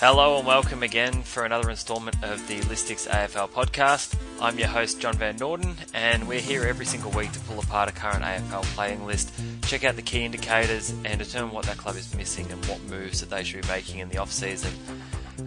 [0.00, 4.16] Hello and welcome again for another instalment of the Listics AFL podcast.
[4.40, 7.90] I'm your host, John Van Norden, and we're here every single week to pull apart
[7.90, 9.30] a current AFL playing list,
[9.64, 13.20] check out the key indicators, and determine what that club is missing and what moves
[13.20, 14.72] that they should be making in the off season.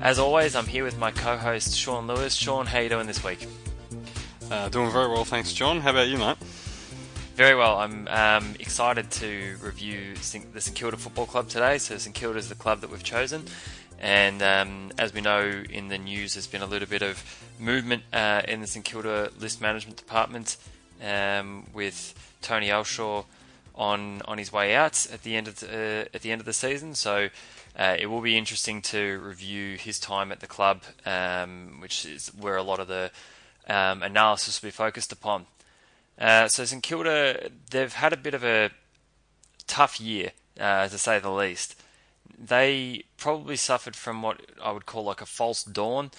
[0.02, 2.36] As always, I'm here with my co-host Sean Lewis.
[2.36, 3.48] Sean, how you doing this week?
[4.52, 5.80] Uh, doing very well, thanks, John.
[5.80, 6.38] How about you, mate?
[7.36, 7.78] Very well.
[7.80, 11.80] I'm um, excited to review the St Kilda Football Club today.
[11.80, 13.46] So St Kilda is the club that we've chosen,
[14.04, 17.24] and um, as we know in the news, there's been a little bit of
[17.58, 20.58] movement uh, in the St Kilda list management department
[21.02, 23.24] um, with Tony Elshaug
[23.76, 26.46] on on his way out at the end of the, uh, at the end of
[26.46, 26.94] the season.
[26.94, 27.30] So.
[27.76, 32.28] Uh, it will be interesting to review his time at the club, um, which is
[32.40, 33.10] where a lot of the
[33.68, 35.48] um, analysis will be focused upon.
[36.20, 38.70] Uh, so St Kilda, they've had a bit of a
[39.66, 41.76] tough year, uh, to say the least
[42.38, 46.12] they probably suffered from what I would call like a false dawn,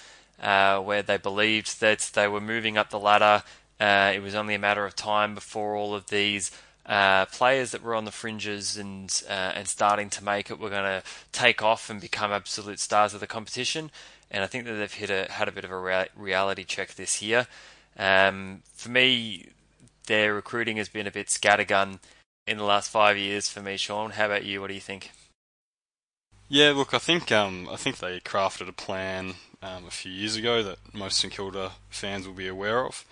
[0.42, 3.42] uh, where they believed that they were moving up the ladder.
[3.80, 6.50] Uh, it was only a matter of time before all of these
[6.86, 10.70] uh, players that were on the fringes and uh, and starting to make it were
[10.70, 13.90] going to take off and become absolute stars of the competition.
[14.30, 16.94] And I think that they've hit a, had a bit of a rea- reality check
[16.94, 17.46] this year.
[17.98, 19.48] Um, for me,
[20.06, 22.00] their recruiting has been a bit scattergun
[22.46, 24.10] in the last five years for me, Sean.
[24.10, 24.60] How about you?
[24.60, 25.10] What do you think?
[26.54, 30.36] Yeah, look, I think um, I think they crafted a plan um, a few years
[30.36, 33.04] ago that most St Kilda fans will be aware of,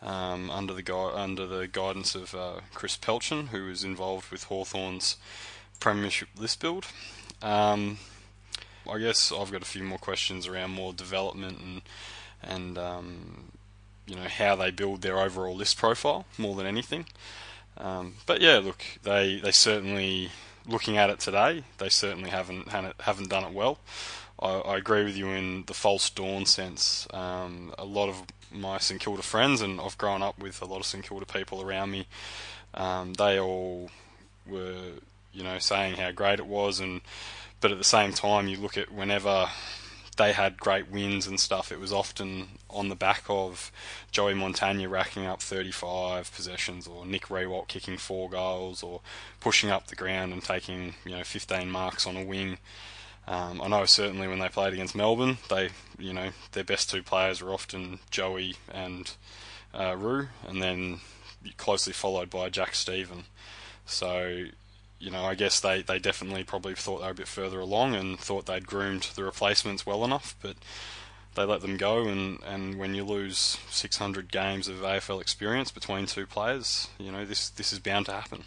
[0.00, 5.18] um, under the under the guidance of uh, Chris Pelchen, who was involved with Hawthorn's
[5.80, 6.86] premiership list build.
[7.42, 7.98] Um,
[8.90, 11.82] I guess I've got a few more questions around more development and
[12.42, 13.52] and um,
[14.06, 17.04] you know how they build their overall list profile more than anything.
[17.76, 20.30] Um, but yeah, look, they they certainly
[20.68, 23.78] looking at it today, they certainly haven't haven't done it well.
[24.40, 27.08] I, I agree with you in the false dawn sense.
[27.12, 28.22] Um, a lot of
[28.52, 31.62] my St Kilda friends, and I've grown up with a lot of St Kilda people
[31.62, 32.06] around me.
[32.74, 33.90] Um, they all
[34.46, 34.92] were,
[35.32, 37.00] you know, saying how great it was, and
[37.60, 39.48] but at the same time, you look at whenever
[40.18, 43.72] they had great wins and stuff, it was often on the back of
[44.10, 49.00] Joey Montagna racking up 35 possessions, or Nick Riewoldt kicking four goals, or
[49.40, 52.58] pushing up the ground and taking you know 15 marks on a wing.
[53.26, 57.02] Um, I know certainly when they played against Melbourne, they you know their best two
[57.02, 59.10] players were often Joey and
[59.72, 61.00] uh, Roo, and then
[61.56, 63.24] closely followed by Jack Steven.
[63.86, 64.46] So
[65.00, 67.94] you know, I guess they, they definitely probably thought they were a bit further along
[67.94, 70.56] and thought they'd groomed the replacements well enough, but
[71.34, 72.08] they let them go.
[72.08, 77.24] And, and when you lose 600 games of AFL experience between two players, you know,
[77.24, 78.44] this, this is bound to happen.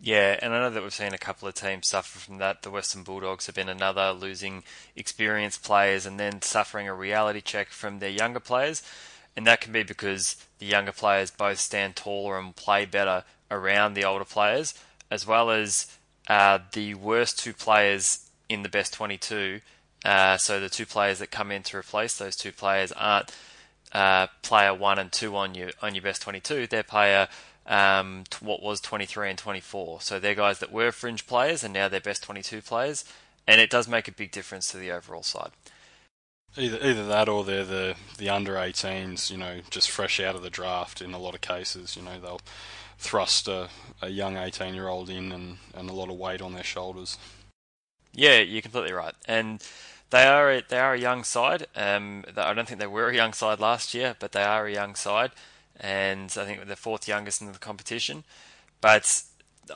[0.00, 2.62] Yeah, and I know that we've seen a couple of teams suffer from that.
[2.62, 4.62] The Western Bulldogs have been another losing
[4.94, 8.82] experienced players and then suffering a reality check from their younger players.
[9.36, 13.94] And that can be because the younger players both stand taller and play better around
[13.94, 14.74] the older players
[15.14, 15.86] as well as
[16.28, 19.60] uh, the worst two players in the best 22.
[20.04, 23.34] Uh, so the two players that come in to replace those two players aren't
[23.92, 26.66] uh, player one and two on your on your best 22.
[26.66, 27.28] They're player
[27.66, 30.00] um, what was 23 and 24.
[30.00, 33.04] So they're guys that were fringe players and now they're best 22 players,
[33.46, 35.52] and it does make a big difference to the overall side.
[36.56, 40.42] Either either that or they're the the under 18s, you know, just fresh out of
[40.42, 41.00] the draft.
[41.00, 42.40] In a lot of cases, you know, they'll
[43.04, 43.68] thrust a,
[44.00, 47.18] a young 18 year old in and, and a lot of weight on their shoulders.
[48.12, 49.14] Yeah, you're completely right.
[49.26, 49.62] And
[50.10, 51.66] they are a, they are a young side.
[51.76, 54.72] Um, I don't think they were a young side last year, but they are a
[54.72, 55.32] young side,
[55.78, 58.24] and I think they're the fourth youngest in the competition.
[58.80, 59.22] But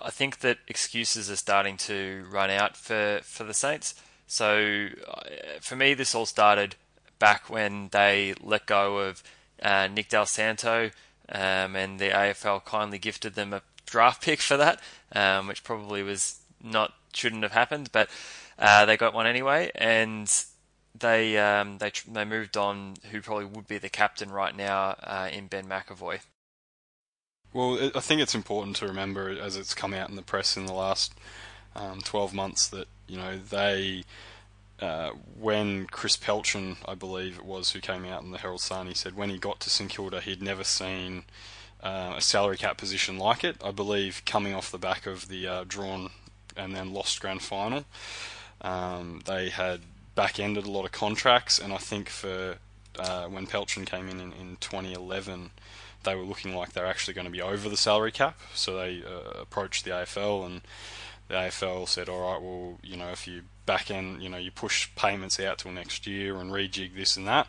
[0.02, 3.94] I think that excuses are starting to run out for, for the Saints.
[4.26, 5.20] So uh,
[5.60, 6.76] for me, this all started
[7.18, 9.22] back when they let go of
[9.60, 10.90] uh, Nick Del Santo
[11.30, 14.80] um, and the AFL kindly gifted them a draft pick for that,
[15.12, 18.08] um, which probably was not shouldn't have happened, but
[18.58, 20.44] uh, they got one anyway, and
[20.98, 22.94] they um, they they moved on.
[23.10, 26.20] Who probably would be the captain right now uh, in Ben McEvoy.
[27.52, 30.66] Well, I think it's important to remember, as it's come out in the press in
[30.66, 31.14] the last
[31.74, 34.04] um, 12 months, that you know they
[34.80, 38.86] uh, when Chris Pelchen, I believe it was, who came out in the Herald Sun,
[38.86, 41.24] he said when he got to St Kilda, he'd never seen
[41.82, 43.56] uh, a salary cap position like it.
[43.62, 46.10] I believe coming off the back of the uh, drawn
[46.56, 47.84] and then lost grand final,
[48.60, 49.80] um, they had
[50.14, 52.56] back ended a lot of contracts, and I think for
[52.98, 55.50] uh, when Pelchen came in, in in 2011
[56.04, 58.38] they were looking like they're actually going to be over the salary cap.
[58.54, 60.60] So they uh, approached the AFL, and
[61.28, 64.50] the AFL said, "All right, well, you know, if you back end, you know, you
[64.50, 67.46] push payments out till next year and rejig this and that.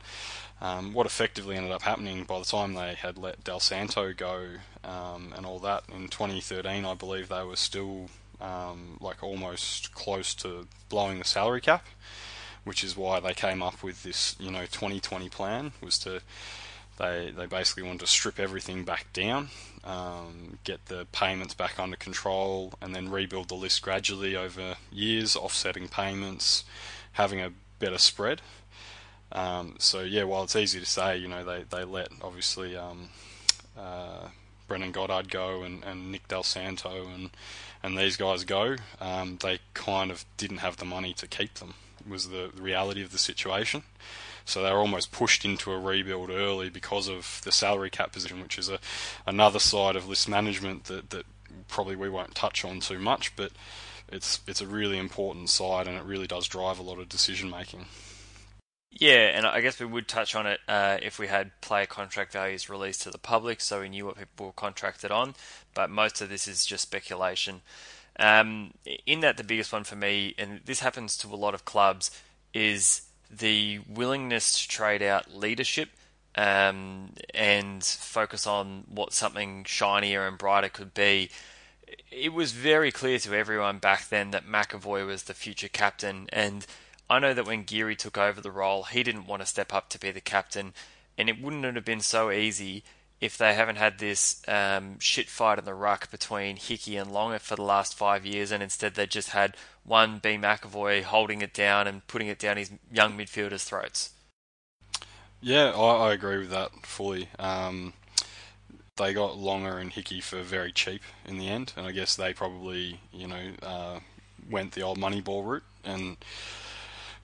[0.62, 4.48] Um, what effectively ended up happening by the time they had let Del Santo go
[4.84, 8.10] um, and all that in 2013, I believe they were still
[8.42, 11.86] um, like almost close to blowing the salary cap,
[12.66, 16.22] which is why they came up with this, you know, 2020 plan was to
[17.00, 19.50] they they basically wanted to strip everything back down,
[19.84, 25.36] um, get the payments back under control, and then rebuild the list gradually over years,
[25.36, 26.66] offsetting payments,
[27.14, 28.42] having a better spread.
[29.32, 33.10] Um, so yeah, while it's easy to say, you know, they, they let obviously um,
[33.78, 34.28] uh,
[34.68, 37.32] Goddard go and, and Nick Del Santo and
[37.82, 41.76] and these guys go, um, they kind of didn't have the money to keep them.
[42.08, 43.84] Was the reality of the situation.
[44.50, 48.42] So they were almost pushed into a rebuild early because of the salary cap position,
[48.42, 48.80] which is a
[49.26, 51.26] another side of list management that, that
[51.68, 53.52] probably we won't touch on too much, but
[54.12, 57.50] it's it's a really important side and it really does drive a lot of decision
[57.50, 57.86] making.
[58.92, 62.34] Yeah, and I guess we would touch on it uh, if we had player contract
[62.34, 65.36] values released to the public, so we knew what people were contracted on.
[65.76, 67.62] But most of this is just speculation.
[68.18, 68.74] Um,
[69.06, 72.10] in that, the biggest one for me, and this happens to a lot of clubs,
[72.54, 75.90] is the willingness to trade out leadership
[76.36, 81.30] um, and focus on what something shinier and brighter could be.
[82.12, 86.66] It was very clear to everyone back then that McEvoy was the future captain, and
[87.10, 89.90] I know that when Geary took over the role, he didn't want to step up
[89.90, 90.74] to be the captain,
[91.18, 92.84] and it wouldn't have been so easy
[93.22, 97.40] if they haven't had this um, shit fight in the ruck between Hickey and Longer
[97.40, 101.54] for the last five years, and instead they just had one B McEvoy holding it
[101.54, 104.12] down and putting it down his young midfielders' throats.
[105.42, 107.30] Yeah, I, I agree with that fully.
[107.38, 107.94] Um,
[108.98, 112.34] they got Longer and Hickey for very cheap in the end, and I guess they
[112.34, 114.00] probably, you know, uh,
[114.50, 116.18] went the old money ball route and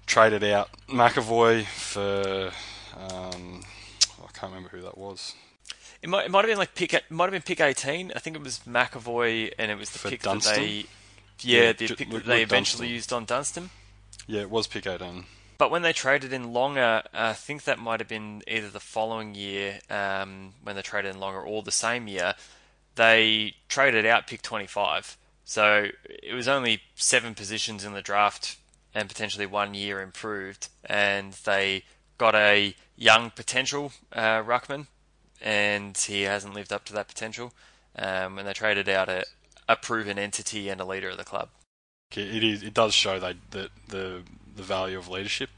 [0.06, 2.52] traded out McEvoy for
[2.98, 3.62] um,
[4.24, 5.34] I can't remember who that was.
[6.02, 8.12] It might, it might have been like pick it might have been pick eighteen.
[8.16, 10.56] I think it was McEvoy, and it was the for pick Dunstan?
[10.56, 10.86] that they
[11.42, 12.96] yeah, Yeah, the pick that they eventually Dunstan.
[12.96, 13.70] used on Dunstan.
[14.28, 15.26] Yeah, it was pick 18.
[15.58, 19.36] But when they traded in Longer, I think that might have been either the following
[19.36, 22.36] year um, when they traded in Longer or the same year.
[22.96, 25.18] They traded out pick 25.
[25.44, 28.58] So it was only seven positions in the draft
[28.94, 30.70] and potentially one year improved.
[30.84, 31.84] And they
[32.18, 34.88] got a young potential uh, Ruckman,
[35.46, 37.54] and he hasn't lived up to that potential.
[37.98, 39.24] Um, and they traded out a,
[39.70, 41.50] a proven entity and a leader of the club.
[42.12, 42.64] It is.
[42.64, 45.50] It does show that the the value of leadership.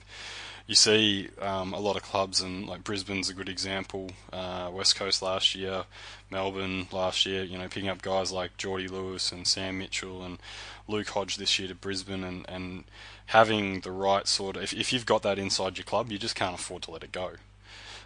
[0.65, 4.11] You see um, a lot of clubs, and like Brisbane's a good example.
[4.33, 5.85] Uh, West Coast last year,
[6.29, 7.43] Melbourne last year.
[7.43, 10.39] You know, picking up guys like Geordie Lewis and Sam Mitchell and
[10.87, 12.83] Luke Hodge this year to Brisbane, and, and
[13.27, 14.63] having the right sort of.
[14.63, 17.11] If, if you've got that inside your club, you just can't afford to let it
[17.11, 17.33] go.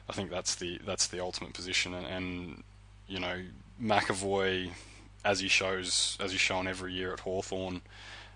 [0.10, 2.64] I think that's the that's the ultimate position, and, and
[3.08, 3.42] you know
[3.82, 4.72] McEvoy,
[5.24, 7.82] as he shows as he's shown every year at Hawthorn.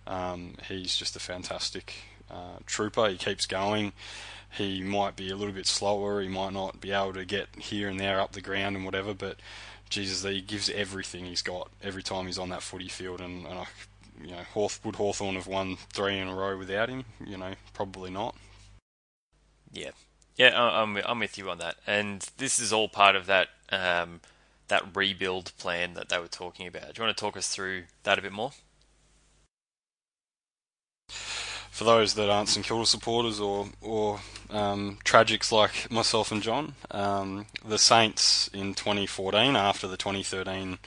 [0.07, 1.95] Um, he's just a fantastic
[2.29, 3.09] uh, trooper.
[3.09, 3.94] He keeps going.
[4.51, 6.21] He might be a little bit slower.
[6.21, 9.13] He might not be able to get here and there up the ground and whatever.
[9.13, 9.38] But
[9.89, 13.19] Jesus, he gives everything he's got every time he's on that footy field.
[13.19, 13.65] And, and I,
[14.24, 17.03] you know, Hawth, would Hawthorn have won three in a row without him?
[17.25, 18.36] You know, probably not.
[19.74, 19.91] Yeah,
[20.36, 24.22] yeah, I'm I'm with you on that, and this is all part of that um,
[24.68, 26.94] that rebuild plan that they were talking about.
[26.94, 28.51] Do you want to talk us through that a bit more?
[31.10, 36.75] For those that aren't St Kilda supporters or or um, tragics like myself and John,
[36.92, 40.80] um, the Saints in 2014, after the 2013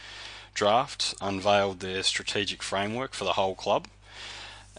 [0.55, 3.87] draft, unveiled their strategic framework for the whole club.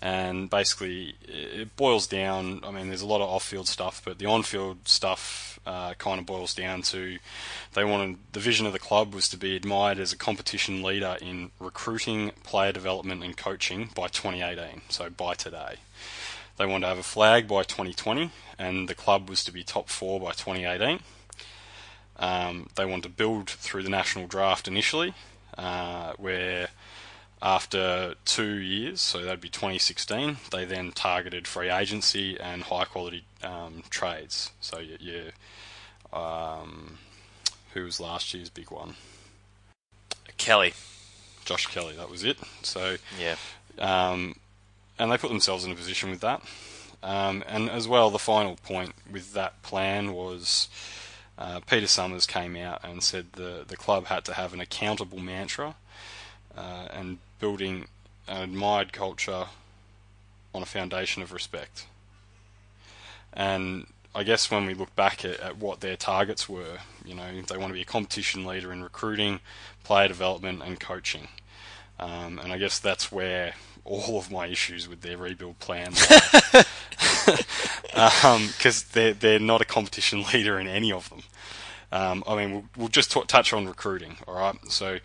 [0.02, 2.62] And basically, it boils down.
[2.64, 6.26] I mean, there's a lot of off-field stuff, but the on-field stuff uh, kind of
[6.26, 7.20] boils down to
[7.74, 11.18] they wanted the vision of the club was to be admired as a competition leader
[11.22, 14.82] in recruiting, player development, and coaching by 2018.
[14.90, 15.76] So by today,
[16.58, 19.90] they wanted to have a flag by 2020, and the club was to be top
[19.90, 21.00] four by 2018.
[22.18, 25.14] Um, they wanted to build through the national draft initially,
[25.58, 26.70] uh, where
[27.42, 33.24] after two years, so that'd be 2016, they then targeted free agency and high quality
[33.44, 34.52] um, trades.
[34.60, 35.32] So you
[36.12, 36.98] um,
[37.74, 38.96] who was last year's big one?
[40.38, 40.74] Kelly.
[41.46, 41.96] Josh Kelly.
[41.96, 42.38] That was it.
[42.62, 43.36] So Yeah.
[43.78, 44.36] um,
[44.98, 46.42] and they put themselves in a position with that.
[47.02, 50.68] Um, and as well, the final point with that plan was
[51.38, 55.20] uh, Peter Summers came out and said the the club had to have an accountable
[55.20, 55.76] mantra
[56.58, 57.88] uh, and building
[58.28, 59.46] an admired culture
[60.54, 61.88] on a foundation of respect.
[63.34, 67.42] And I guess when we look back at, at, what their targets were, you know,
[67.42, 69.40] they want to be a competition leader in recruiting,
[69.84, 71.28] player development, and coaching.
[72.00, 73.54] Um, and I guess that's where
[73.86, 76.66] all of my issues with their rebuild plan because
[78.24, 78.50] um,
[78.94, 81.24] they're they're not a competition leader in any of them.
[81.92, 84.18] Um, I mean, we'll, we'll just t- touch on recruiting.
[84.28, 85.00] All right, so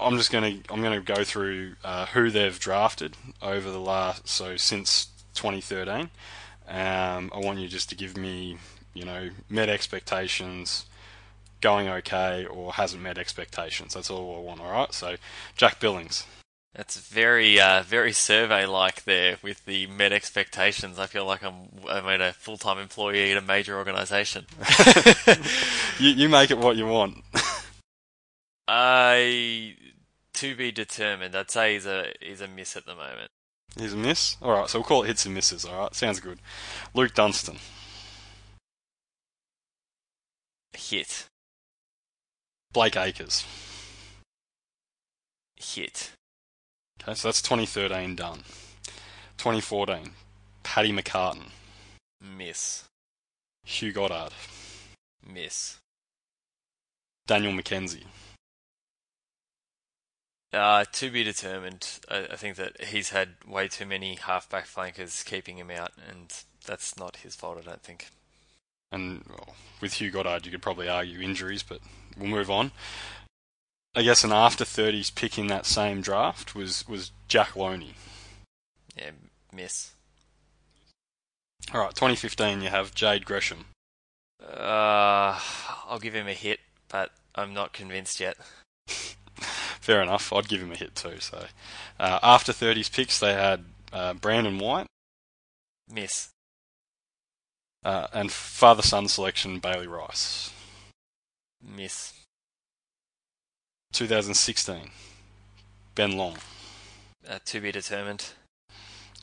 [0.00, 4.56] I'm just gonna I'm gonna go through uh, who they've drafted over the last so
[4.56, 6.10] since 2013.
[6.66, 8.58] Um, I want you just to give me
[8.92, 10.86] you know met expectations,
[11.60, 13.94] going okay, or hasn't met expectations.
[13.94, 14.60] That's all I want.
[14.60, 14.92] All right.
[14.92, 15.16] So
[15.56, 16.26] Jack Billings.
[16.74, 20.98] That's very, uh, very survey-like there with the met expectations.
[20.98, 24.46] I feel like I'm, I'm a full-time employee at a major organisation.
[26.00, 27.22] you, you make it what you want.
[28.66, 29.76] I
[30.34, 31.34] to be determined.
[31.34, 33.30] I'd say he's a he's a miss at the moment.
[33.76, 34.36] He's a miss.
[34.40, 35.64] All right, so we'll call it hits and misses.
[35.64, 36.38] All right, sounds good.
[36.94, 37.58] Luke Dunstan.
[40.76, 41.26] Hit.
[42.72, 43.44] Blake Acres.
[45.56, 46.12] Hit.
[47.02, 48.38] Okay, so that's 2013 done.
[49.38, 50.10] 2014,
[50.62, 51.50] Paddy McCartin.
[52.20, 52.84] Miss.
[53.64, 54.32] Hugh Goddard.
[55.26, 55.78] Miss.
[57.26, 58.04] Daniel McKenzie.
[60.54, 61.98] Uh, to be determined.
[62.08, 66.32] I, I, think that he's had way too many halfback flankers keeping him out, and
[66.64, 68.10] that's not his fault, I don't think.
[68.92, 71.80] And well, with Hugh Goddard, you could probably argue injuries, but
[72.16, 72.70] we'll move on.
[73.96, 77.94] I guess an after 30s pick in that same draft was, was Jack Lonie.
[78.96, 79.10] Yeah,
[79.52, 79.90] miss.
[81.72, 83.64] All right, 2015, you have Jade Gresham.
[84.40, 85.40] Uh,
[85.88, 88.36] I'll give him a hit, but I'm not convinced yet.
[89.84, 90.32] fair enough.
[90.32, 91.20] I'd give him a hit too.
[91.20, 91.44] So
[92.00, 94.86] uh, after 30s picks, they had uh, Brandon White.
[95.92, 96.30] Miss.
[97.84, 100.50] Uh, and father son selection Bailey Rice.
[101.62, 102.14] Miss.
[103.92, 104.90] 2016.
[105.94, 106.38] Ben Long.
[107.28, 108.32] Uh, to be determined.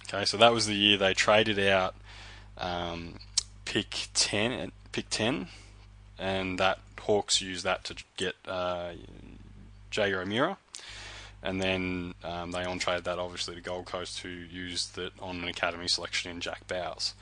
[0.07, 1.95] Okay, so that was the year they traded out
[2.57, 3.15] um,
[3.65, 5.47] pick 10, pick 10,
[6.19, 8.91] and that Hawks used that to get uh,
[9.91, 10.57] Jay O'Meara.
[11.43, 15.37] And then um, they on traded that obviously to Gold Coast, who used it on
[15.37, 17.13] an academy selection in Jack Bowes.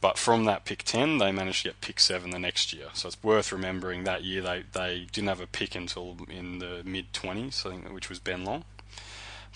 [0.00, 2.86] But from that pick 10, they managed to get pick 7 the next year.
[2.94, 6.82] So it's worth remembering that year they, they didn't have a pick until in the
[6.84, 8.64] mid 20s, I think, which was Ben Long.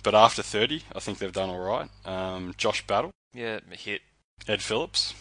[0.03, 1.89] But after 30, I think they've done all right.
[2.05, 3.11] Um, Josh Battle.
[3.33, 4.03] Yeah, hit.
[4.47, 5.15] Ed Phillips.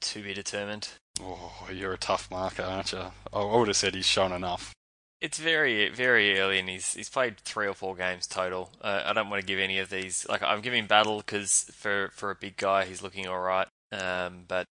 [0.00, 0.88] To be determined.
[1.20, 3.02] Oh, you're a tough marker, aren't you?
[3.32, 4.72] I would have said he's shown enough.
[5.20, 8.70] It's very very early, and he's he's played three or four games total.
[8.80, 10.26] Uh, I don't want to give any of these.
[10.28, 13.66] Like I'm giving battle because for for a big guy, he's looking all right.
[13.90, 14.66] Um, but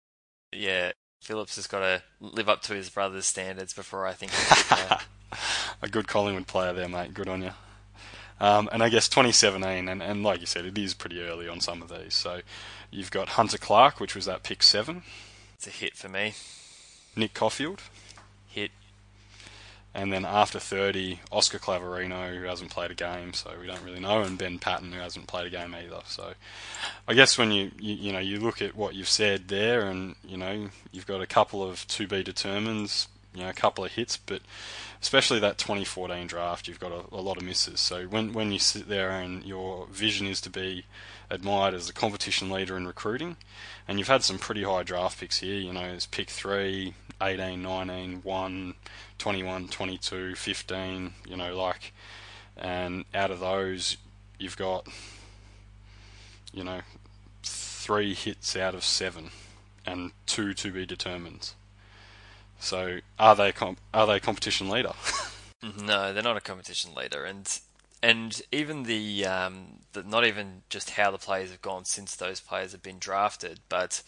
[0.54, 4.32] yeah, Phillips has got to live up to his brother's standards before I think.
[5.82, 7.14] a good Collingwood player there, mate.
[7.14, 7.52] Good on you.
[8.40, 11.60] Um, and I guess 2017, and, and like you said, it is pretty early on
[11.60, 12.14] some of these.
[12.14, 12.42] So
[12.92, 15.02] you've got Hunter Clark, which was that pick seven.
[15.56, 16.34] It's a hit for me.
[17.16, 17.82] Nick Coffield.
[18.48, 18.72] Hit.
[19.98, 24.00] And then after 30, Oscar Clavarino, who hasn't played a game, so we don't really
[24.00, 26.02] know, and Ben Paton, who hasn't played a game either.
[26.06, 26.34] So
[27.08, 30.16] I guess when you, you, you know you look at what you've said there, and
[30.24, 33.08] you know you've got a couple of to be determined,
[33.38, 34.42] you know a couple of hits, but
[35.02, 37.80] especially that 2014 draft, you've got a, a lot of misses.
[37.80, 40.86] So when when you sit there and your vision is to be
[41.30, 43.38] admired as a competition leader in recruiting,
[43.88, 45.60] and you've had some pretty high draft picks here.
[45.60, 48.74] You know, it's pick 3, 18, 19, 1,
[49.18, 51.94] 21, 22, 15, you know, like,
[52.56, 53.98] and out of those,
[54.40, 54.88] you've got,
[56.54, 56.82] you know,
[57.44, 59.30] three hits out of seven,
[59.86, 61.52] and two to be determined.
[62.60, 64.94] So, are they comp- are they competition leader?
[65.82, 67.60] no, they're not a competition leader, and
[68.02, 72.40] and even the, um, the not even just how the players have gone since those
[72.40, 74.04] players have been drafted, but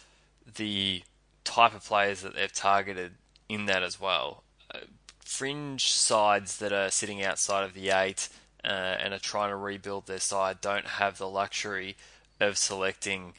[0.56, 1.04] the
[1.44, 3.14] type of players that they've targeted
[3.48, 4.44] in that as well.
[4.74, 4.80] Uh,
[5.20, 8.30] fringe sides that are sitting outside of the eight
[8.64, 11.96] uh, and are trying to rebuild their side don't have the luxury
[12.40, 13.34] of selecting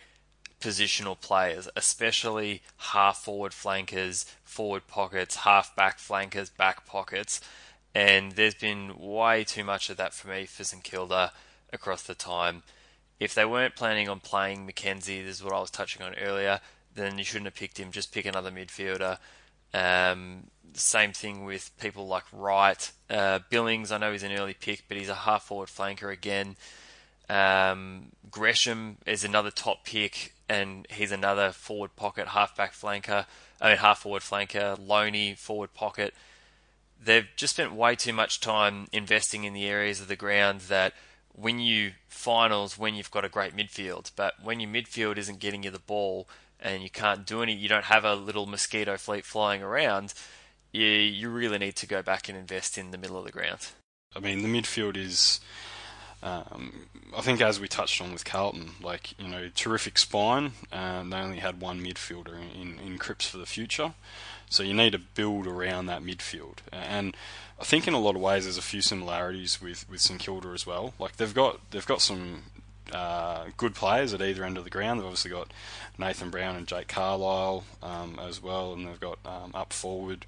[0.60, 7.40] positional players, especially half forward flankers, forward pockets, half back flankers, back pockets.
[7.94, 11.32] And there's been way too much of that for me for St Kilda
[11.72, 12.62] across the time.
[13.18, 16.60] If they weren't planning on playing McKenzie, this is what I was touching on earlier,
[16.94, 17.90] then you shouldn't have picked him.
[17.90, 19.18] Just pick another midfielder.
[19.74, 22.90] Um, same thing with people like Wright.
[23.08, 26.56] Uh, Billings, I know he's an early pick, but he's a half forward flanker again.
[27.28, 33.24] Um, Gresham is another top pick, and he's another forward pocket, halfback flanker.
[33.60, 34.76] I mean, half forward flanker.
[34.84, 36.12] Lonie, forward pocket.
[37.02, 40.92] They've just spent way too much time investing in the areas of the ground that
[41.32, 45.62] when you finals, when you've got a great midfield, but when your midfield isn't getting
[45.62, 46.28] you the ball
[46.58, 50.12] and you can't do any, you don't have a little mosquito fleet flying around,
[50.72, 53.68] you, you really need to go back and invest in the middle of the ground.
[54.16, 55.38] I mean, the midfield is
[56.22, 56.86] um,
[57.16, 60.52] I think as we touched on with Carlton, like you know, terrific spine.
[60.70, 63.94] and they only had one midfielder in, in Cripps for the future,
[64.48, 66.58] so you need to build around that midfield.
[66.72, 67.16] And
[67.60, 70.48] I think in a lot of ways there's a few similarities with, with St Kilda
[70.48, 70.94] as well.
[70.98, 72.42] Like they've got they've got some
[72.92, 75.00] uh, good players at either end of the ground.
[75.00, 75.52] They've obviously got
[75.98, 80.26] Nathan Brown and Jake Carlisle um, as well, and they've got um, up forward.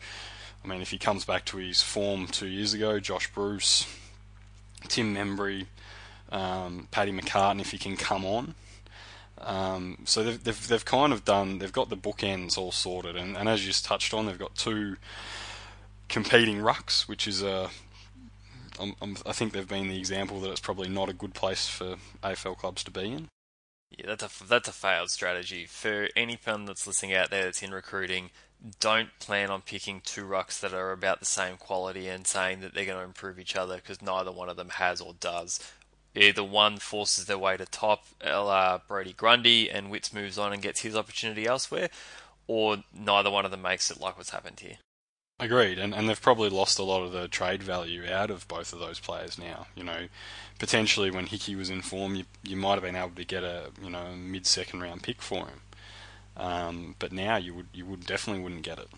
[0.64, 3.86] I mean, if he comes back to his form two years ago, Josh Bruce,
[4.88, 5.66] Tim Membrey,
[6.32, 8.54] um, Paddy McCartin if he can come on.
[9.38, 13.36] Um, so they've, they've, they've kind of done they've got the bookends all sorted, and,
[13.36, 14.96] and as you just touched on, they've got two
[16.08, 17.70] competing rucks, which is a
[18.80, 21.68] I'm, I'm, I think they've been the example that it's probably not a good place
[21.68, 23.28] for AFL clubs to be in.
[23.90, 27.62] Yeah, that's a that's a failed strategy for any fan that's listening out there that's
[27.62, 28.30] in recruiting.
[28.80, 32.74] Don't plan on picking two rucks that are about the same quality and saying that
[32.74, 35.58] they're going to improve each other because neither one of them has or does
[36.14, 40.62] either one forces their way to top, uh, Brodie Grundy, and Witts moves on and
[40.62, 41.90] gets his opportunity elsewhere,
[42.46, 44.78] or neither one of them makes it like what's happened here.
[45.40, 48.72] Agreed, and and they've probably lost a lot of the trade value out of both
[48.72, 49.66] of those players now.
[49.74, 50.06] You know,
[50.60, 53.70] potentially when Hickey was in form, you you might have been able to get a
[53.82, 55.60] you know mid second round pick for him,
[56.36, 58.88] um, but now you would you would definitely wouldn't get it.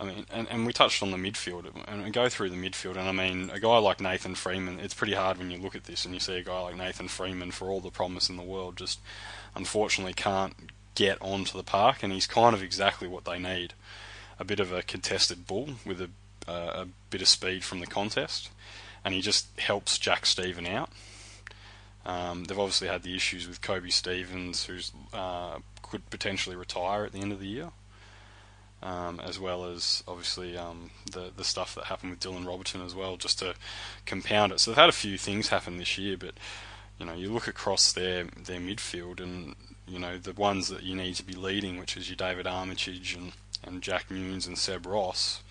[0.00, 3.06] I mean, and, and we touched on the midfield, and go through the midfield, and
[3.06, 6.06] I mean, a guy like Nathan Freeman, it's pretty hard when you look at this
[6.06, 8.78] and you see a guy like Nathan Freeman, for all the promise in the world,
[8.78, 8.98] just
[9.54, 10.54] unfortunately can't
[10.94, 13.74] get onto the park, and he's kind of exactly what they need.
[14.38, 16.08] A bit of a contested bull with a,
[16.48, 18.48] uh, a bit of speed from the contest,
[19.04, 20.90] and he just helps Jack Steven out.
[22.06, 27.12] Um, they've obviously had the issues with Koby Stevens, who's uh, could potentially retire at
[27.12, 27.72] the end of the year
[28.82, 32.94] um, as well as obviously um, the the stuff that happened with Dylan Roberton as
[32.94, 33.54] well, just to
[34.06, 34.60] compound it.
[34.60, 36.34] So they've had a few things happen this year, but
[36.98, 39.54] you know you look across their their midfield and
[39.86, 43.14] you know the ones that you need to be leading, which is your David Armitage
[43.14, 45.42] and and Jack Newnes and Seb Ross.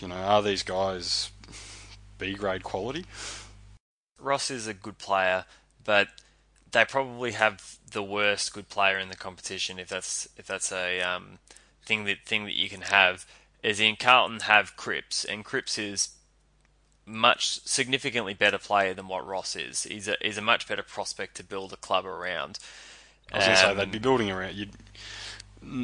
[0.00, 1.30] You know, are these guys
[2.18, 3.06] B grade quality?
[4.18, 5.44] Ross is a good player,
[5.84, 6.08] but
[6.72, 9.78] they probably have the worst good player in the competition.
[9.78, 11.38] If that's if that's a um,
[11.84, 13.26] thing that thing that you can have
[13.62, 16.10] is in Carlton have Cripps, and Cripps is
[17.06, 19.84] much significantly better player than what Ross is.
[19.84, 22.58] He's a he's a much better prospect to build a club around.
[23.32, 24.54] I was going to say they'd be um, building around.
[24.54, 24.70] You'd,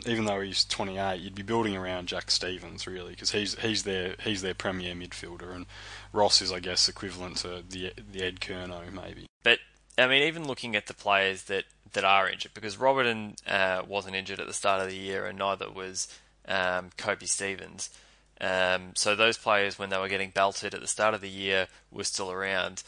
[0.06, 4.14] even though he's 28, you'd be building around Jack Stevens really because he's he's their
[4.22, 5.66] he's their premier midfielder, and
[6.12, 9.26] Ross is I guess equivalent to the the Ed Curnow maybe.
[9.42, 9.58] But
[10.00, 14.14] I mean, even looking at the players that that are injured because Roberton uh, wasn't
[14.14, 16.08] injured at the start of the year, and neither was
[16.46, 17.90] um, Koby Stevens.
[18.40, 21.68] Um, so those players, when they were getting belted at the start of the year,
[21.90, 22.82] were still around.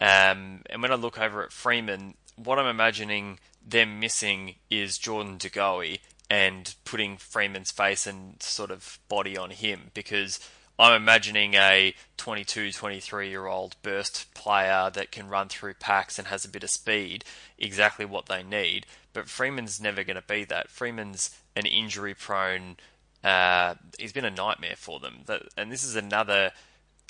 [0.00, 5.38] Um, and when I look over at Freeman, what I'm imagining them missing is Jordan
[5.38, 10.38] De Goey and putting Freeman's face and sort of body on him because
[10.82, 16.26] I'm imagining a 22, 23 year old burst player that can run through packs and
[16.26, 17.24] has a bit of speed,
[17.56, 18.86] exactly what they need.
[19.12, 20.70] But Freeman's never going to be that.
[20.70, 22.78] Freeman's an injury prone.
[23.22, 25.20] Uh, he's been a nightmare for them.
[25.56, 26.50] And this is another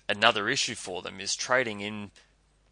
[0.07, 2.11] another issue for them is trading in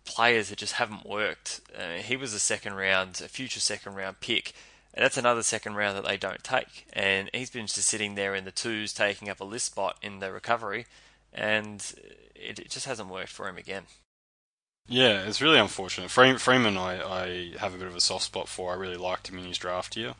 [0.04, 1.62] players that just haven't worked.
[1.74, 4.52] Uh, he was a second round, a future second round pick
[4.94, 6.86] and that's another second round that they don't take.
[6.92, 10.18] And he's been just sitting there in the twos, taking up a list spot in
[10.18, 10.86] the recovery,
[11.32, 11.94] and
[12.34, 13.84] it, it just hasn't worked for him again.
[14.88, 16.10] Yeah, it's really unfortunate.
[16.10, 18.72] Freeman, I, I have a bit of a soft spot for.
[18.72, 20.14] I really liked him in his draft year.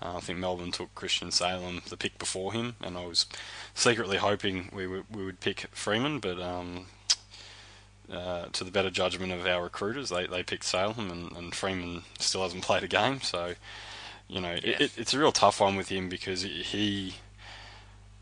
[0.00, 3.26] Uh, I think Melbourne took Christian Salem the pick before him, and I was
[3.74, 6.86] secretly hoping we would, we would pick Freeman, but um,
[8.12, 12.02] uh, to the better judgment of our recruiters, they, they picked Salem, and, and Freeman
[12.18, 13.20] still hasn't played a game.
[13.22, 13.54] So,
[14.28, 14.76] you know, yeah.
[14.80, 17.14] it, it's a real tough one with him because he,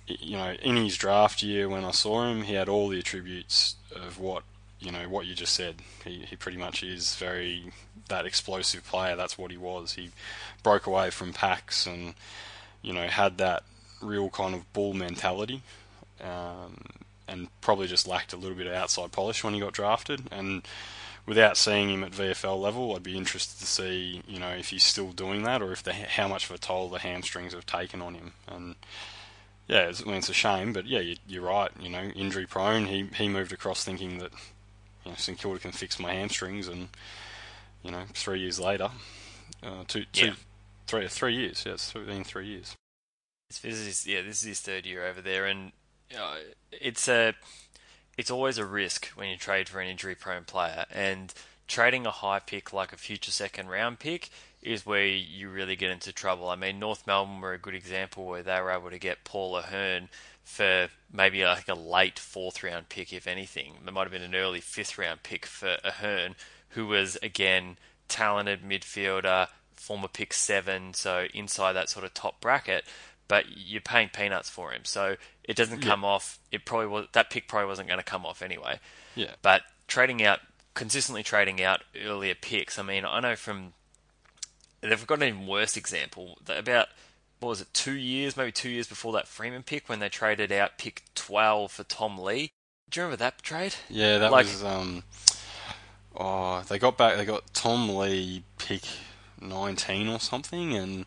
[0.06, 3.76] you know, in his draft year when I saw him, he had all the attributes
[3.94, 4.44] of what
[4.80, 5.76] you know what you just said.
[6.04, 7.70] He he pretty much is very
[8.08, 9.14] that explosive player.
[9.14, 9.92] That's what he was.
[9.92, 10.10] He
[10.62, 12.14] broke away from packs and
[12.82, 13.62] you know had that
[14.00, 15.62] real kind of bull mentality.
[16.22, 16.84] Um,
[17.30, 20.22] and probably just lacked a little bit of outside polish when he got drafted.
[20.30, 20.66] And
[21.26, 24.84] without seeing him at VFL level, I'd be interested to see, you know, if he's
[24.84, 28.02] still doing that or if the how much of a toll the hamstrings have taken
[28.02, 28.32] on him.
[28.48, 28.74] And
[29.68, 31.70] yeah, it's, I mean, it's a shame, but yeah, you, are right.
[31.80, 32.86] You know, injury prone.
[32.86, 34.32] He he moved across thinking that
[35.04, 36.88] you know St Kilda can fix my hamstrings, and
[37.84, 38.90] you know, three years later,
[39.62, 40.34] uh, two, two, yeah.
[40.86, 41.62] three, three years.
[41.64, 42.74] Yeah, it's been three years.
[43.48, 45.72] This is yeah, this is his third year over there, and
[46.18, 46.36] uh,
[46.72, 47.34] it's a
[48.18, 51.32] it's always a risk when you trade for an injury prone player, and
[51.68, 54.28] trading a high pick like a future second round pick
[54.62, 56.48] is where you really get into trouble.
[56.48, 59.56] I mean, North Melbourne were a good example where they were able to get Paul
[59.56, 60.08] Ahern
[60.42, 63.74] for maybe like a late fourth round pick, if anything.
[63.84, 66.34] There might have been an early fifth round pick for Ahern,
[66.70, 72.84] who was again talented midfielder, former pick seven, so inside that sort of top bracket.
[73.30, 75.14] But you're paying peanuts for him, so
[75.44, 76.08] it doesn't come yeah.
[76.08, 76.40] off.
[76.50, 78.80] It probably was that pick probably wasn't going to come off anyway.
[79.14, 79.34] Yeah.
[79.40, 80.40] But trading out
[80.74, 82.76] consistently trading out earlier picks.
[82.76, 83.74] I mean, I know from
[84.80, 86.38] they've got an even worse example.
[86.48, 86.88] About
[87.38, 90.50] what was it, two years, maybe two years before that Freeman pick, when they traded
[90.50, 92.50] out pick twelve for Tom Lee.
[92.90, 93.76] Do you remember that trade?
[93.88, 94.64] Yeah, that like, was.
[94.64, 95.04] Um,
[96.16, 97.16] oh, they got back.
[97.16, 98.82] They got Tom Lee pick
[99.40, 101.06] nineteen or something, and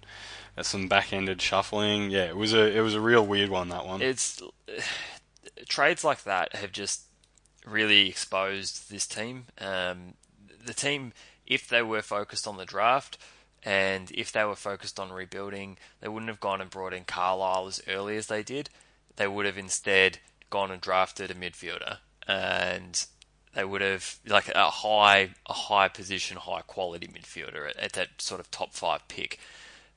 [0.62, 2.10] some back-ended shuffling.
[2.12, 3.70] Yeah, it was a it was a real weird one.
[3.70, 4.02] That one.
[4.02, 4.42] It's
[5.68, 7.04] trades like that have just
[7.66, 9.46] really exposed this team.
[9.60, 10.14] Um,
[10.66, 11.14] the team,
[11.48, 13.18] if they were focused on the draft,
[13.64, 17.68] and if they were focused on rebuilding, they wouldn't have gone and brought in Carlisle
[17.68, 18.70] as early as they did.
[19.16, 23.06] They would have instead gone and drafted a midfielder, and
[23.56, 28.22] they would have like a high, a high position, high quality midfielder at, at that
[28.22, 29.40] sort of top five pick.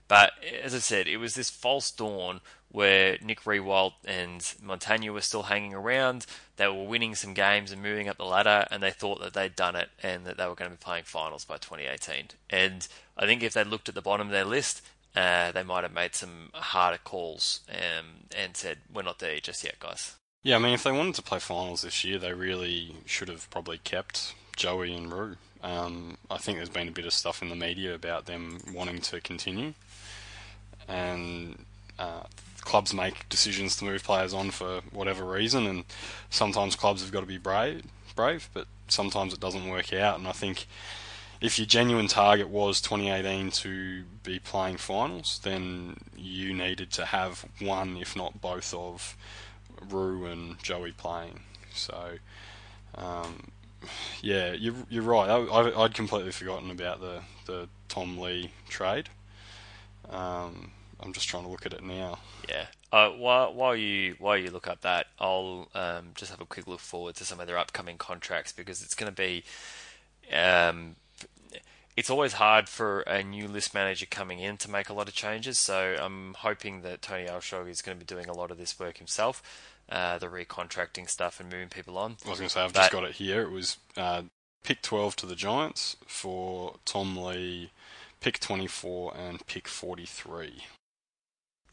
[0.08, 2.40] But as I said, it was this false dawn
[2.70, 6.26] where Nick Riewoldt and Montagna were still hanging around.
[6.56, 9.56] They were winning some games and moving up the ladder, and they thought that they'd
[9.56, 12.28] done it and that they were going to be playing finals by 2018.
[12.50, 14.82] And I think if they looked at the bottom of their list,
[15.16, 19.64] uh, they might have made some harder calls um, and said, "We're not there just
[19.64, 22.96] yet, guys." Yeah, I mean, if they wanted to play finals this year, they really
[23.06, 25.36] should have probably kept Joey and Roo.
[25.62, 29.00] Um, I think there's been a bit of stuff in the media about them wanting
[29.00, 29.74] to continue,
[30.88, 31.64] and
[31.98, 32.22] uh,
[32.60, 35.84] clubs make decisions to move players on for whatever reason, and
[36.30, 37.82] sometimes clubs have got to be brave,
[38.14, 40.18] brave, but sometimes it doesn't work out.
[40.18, 40.66] And I think
[41.40, 47.44] if your genuine target was 2018 to be playing finals, then you needed to have
[47.60, 49.16] one, if not both, of
[49.88, 51.40] Roo and Joey playing.
[51.72, 52.12] So,
[52.94, 53.52] um,
[54.22, 55.28] yeah, you're, you're right.
[55.28, 59.08] I, would completely forgotten about the, the Tom Lee trade.
[60.08, 62.18] Um, I'm just trying to look at it now.
[62.48, 62.66] Yeah.
[62.92, 66.66] Uh, while while you while you look up that, I'll um, just have a quick
[66.66, 69.44] look forward to some of their upcoming contracts because it's going to be.
[70.32, 70.96] Um,
[71.96, 75.14] it's always hard for a new list manager coming in to make a lot of
[75.14, 78.58] changes, so I'm hoping that Tony Elshaug is going to be doing a lot of
[78.58, 79.42] this work himself,
[79.88, 82.18] uh, the recontracting stuff and moving people on.
[82.26, 83.40] I was going to say I've but, just got it here.
[83.40, 84.22] It was uh,
[84.62, 87.70] pick 12 to the Giants for Tom Lee,
[88.20, 90.64] pick 24 and pick 43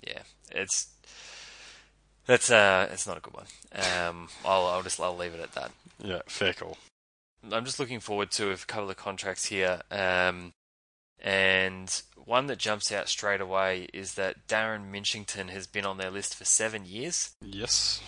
[0.07, 0.87] yeah, it's
[2.25, 3.45] that's uh, it's not a good one.
[3.73, 5.71] Um, I'll I'll just I'll leave it at that.
[6.01, 6.77] Yeah, fair call.
[7.51, 9.81] I'm just looking forward to a couple of contracts here.
[9.91, 10.53] Um,
[11.19, 16.11] and one that jumps out straight away is that Darren Minchington has been on their
[16.11, 17.31] list for seven years.
[17.41, 18.01] Yes.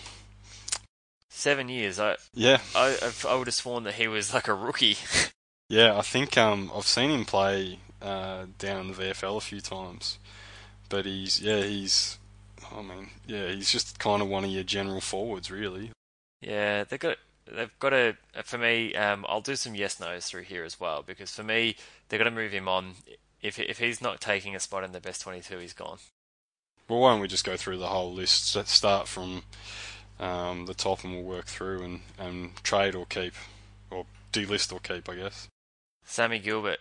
[1.28, 1.98] Seven years.
[2.00, 2.60] I yeah.
[2.74, 2.96] I
[3.28, 4.96] I would have sworn that he was like a rookie.
[5.68, 9.60] yeah, I think um I've seen him play uh, down in the VFL a few
[9.60, 10.18] times,
[10.88, 12.18] but he's yeah he's
[12.74, 15.90] I mean yeah he's just kind of one of your general forwards really.
[16.40, 17.16] Yeah, they got
[17.50, 18.94] they've got to for me.
[18.94, 21.76] Um, I'll do some yes nos through here as well because for me
[22.08, 22.94] they've got to move him on.
[23.42, 25.98] If if he's not taking a spot in the best twenty two, he's gone.
[26.88, 28.54] Well, why don't we just go through the whole list?
[28.54, 29.42] Let's start from
[30.20, 33.34] um, the top and we'll work through and, and trade or keep,
[33.90, 35.48] or delist or keep, I guess.
[36.04, 36.78] Sammy Gilbert.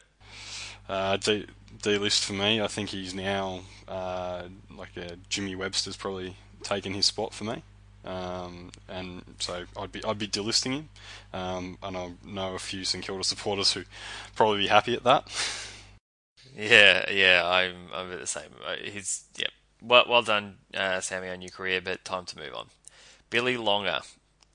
[0.87, 1.47] Uh, D,
[1.81, 2.61] D list for me.
[2.61, 4.43] I think he's now uh,
[4.75, 7.63] like uh, Jimmy Webster's probably taken his spot for me.
[8.05, 10.89] Um, and so I'd be I'd be delisting him,
[11.33, 13.83] um, and I know a few St Kilda supporters who
[14.35, 15.27] probably be happy at that.
[16.57, 18.49] Yeah, yeah, I'm I'm the same.
[18.65, 19.49] Uh, he's yeah,
[19.81, 22.67] well well done, uh, Sammy, on your career, but time to move on.
[23.29, 23.99] Billy Longer,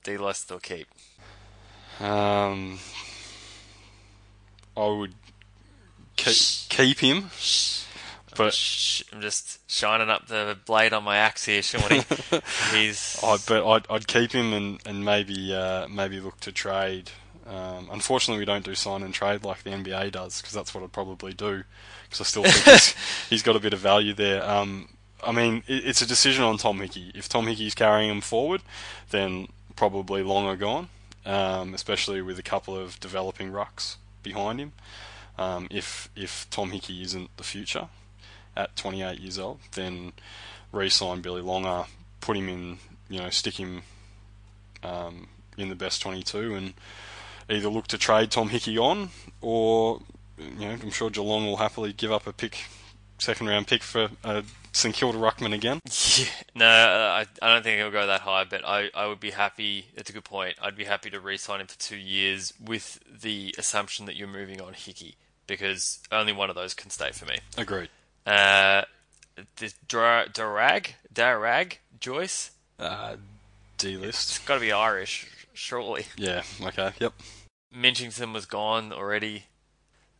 [0.03, 0.87] delist or keep?
[1.99, 2.79] Um,
[4.75, 5.13] I would
[6.25, 7.29] keep, keep him.
[8.35, 8.57] But
[9.13, 12.03] I'm just shining up the blade on my axe here, Shawnee.
[12.71, 13.19] He's.
[13.23, 17.11] I but I'd, I'd keep him and and maybe uh, maybe look to trade
[17.45, 20.83] Um, unfortunately, we don't do sign and trade like the NBA does because that's what
[20.83, 21.63] I'd probably do.
[22.03, 22.95] Because I still think he's,
[23.29, 24.43] he's got a bit of value there.
[24.47, 24.89] Um,
[25.23, 27.11] I mean, it, it's a decision on Tom Hickey.
[27.13, 28.61] If Tom Hickey's carrying him forward,
[29.09, 30.89] then probably longer gone,
[31.25, 34.71] um, especially with a couple of developing rucks behind him.
[35.41, 37.87] Um, if if Tom Hickey isn't the future
[38.55, 40.13] at 28 years old, then
[40.71, 41.85] re-sign Billy Longer,
[42.19, 42.77] put him in,
[43.09, 43.81] you know, stick him
[44.83, 45.27] um,
[45.57, 46.73] in the best 22, and
[47.49, 49.09] either look to trade Tom Hickey on,
[49.41, 50.01] or
[50.37, 52.65] you know, I'm sure Geelong will happily give up a pick,
[53.17, 55.79] second round pick for a St Kilda ruckman again.
[56.17, 59.31] Yeah, no, I, I don't think it'll go that high, but I, I would be
[59.31, 59.85] happy.
[59.95, 60.57] It's a good point.
[60.61, 64.59] I'd be happy to re-sign him for two years with the assumption that you're moving
[64.59, 65.15] on Hickey
[65.55, 67.37] because only one of those can stay for me.
[67.57, 67.89] Agreed.
[68.25, 68.83] Uh,
[69.57, 72.51] the Dra- Darragh, Darragh, Joyce.
[72.79, 73.15] Uh,
[73.77, 74.45] D It's list.
[74.45, 76.05] got to be Irish, surely.
[76.17, 76.43] Yeah.
[76.61, 76.91] Okay.
[76.99, 77.13] Yep.
[77.75, 79.45] Minchington was gone already.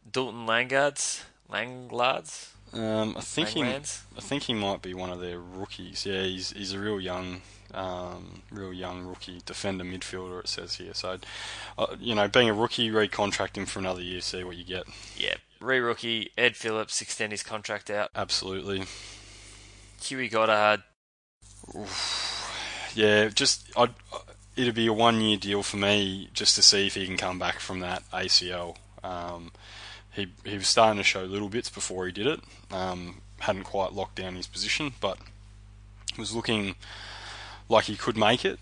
[0.09, 3.79] Doulton Langards, Langlards, Um, I think he, I
[4.19, 6.05] think he might be one of their rookies.
[6.05, 7.41] Yeah, he's he's a real young,
[7.73, 10.39] um, real young rookie defender midfielder.
[10.39, 10.93] It says here.
[10.93, 11.17] So,
[11.77, 14.83] uh, you know, being a rookie, recontract him for another year, see what you get.
[15.17, 16.31] Yeah, re-rookie.
[16.37, 18.09] Ed Phillips extend his contract out.
[18.15, 18.83] Absolutely.
[20.01, 20.83] Huey Goddard.
[22.95, 23.93] Yeah, just I'd,
[24.55, 27.59] it'd be a one-year deal for me just to see if he can come back
[27.59, 28.75] from that ACL.
[29.03, 29.51] Um,
[30.11, 32.41] he he was starting to show little bits before he did it.
[32.71, 35.17] Um, hadn't quite locked down his position, but
[36.17, 36.75] was looking
[37.71, 38.59] like he could make it.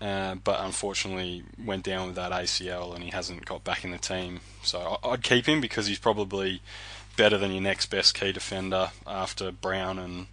[0.00, 3.98] Uh, but unfortunately went down with that ACL and he hasn't got back in the
[3.98, 4.40] team.
[4.62, 6.60] So I- I'd keep him because he's probably
[7.16, 10.26] better than your next best key defender after Brown and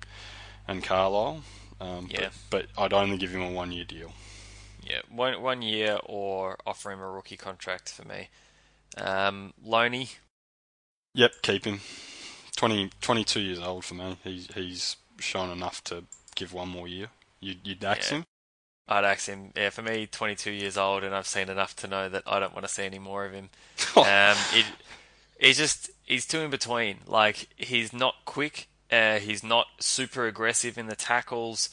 [0.68, 1.44] and Carlisle.
[1.80, 2.30] Um, Yeah.
[2.50, 4.14] but, but I'd only give him a one year deal.
[4.82, 8.28] Yeah, one one year or offer him a rookie contract for me.
[8.98, 10.10] Um, Lonie.
[11.14, 11.80] Yep, keep him.
[12.58, 14.18] 20, 22 years old for me.
[14.26, 16.04] He's he's shown enough to
[16.36, 17.08] give one more year.
[17.43, 18.17] You'd, you'd axe Yeah.
[18.19, 18.25] him.
[18.88, 19.51] I'd ask him.
[19.56, 22.53] Yeah, for me, 22 years old, and I've seen enough to know that I don't
[22.53, 23.49] want to see any more of him.
[23.95, 24.65] um, it,
[25.39, 26.97] he's just he's too in between.
[27.08, 28.67] Like he's not quick.
[28.91, 31.69] Uh, he's not super aggressive in the tackles.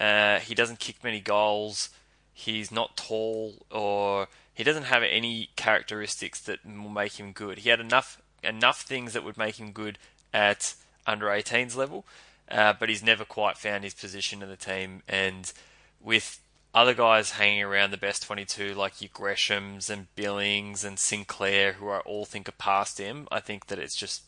[0.00, 1.90] Uh, he doesn't kick many goals.
[2.32, 7.58] He's not tall, or he doesn't have any characteristics that will make him good.
[7.58, 9.98] He had enough enough things that would make him good
[10.32, 10.74] at
[11.06, 12.04] under 18s level,
[12.50, 15.02] uh, but he's never quite found his position in the team.
[15.08, 15.52] And
[16.00, 16.40] with
[16.74, 21.88] other guys hanging around the best 22, like your Greshams and Billings and Sinclair, who
[21.88, 24.22] I all think are past him, I think that it's just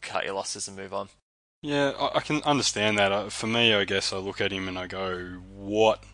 [0.00, 1.08] cut your losses and move on.
[1.62, 3.12] Yeah, I, I can understand that.
[3.12, 6.04] Uh, For me, I guess I look at him and I go, what,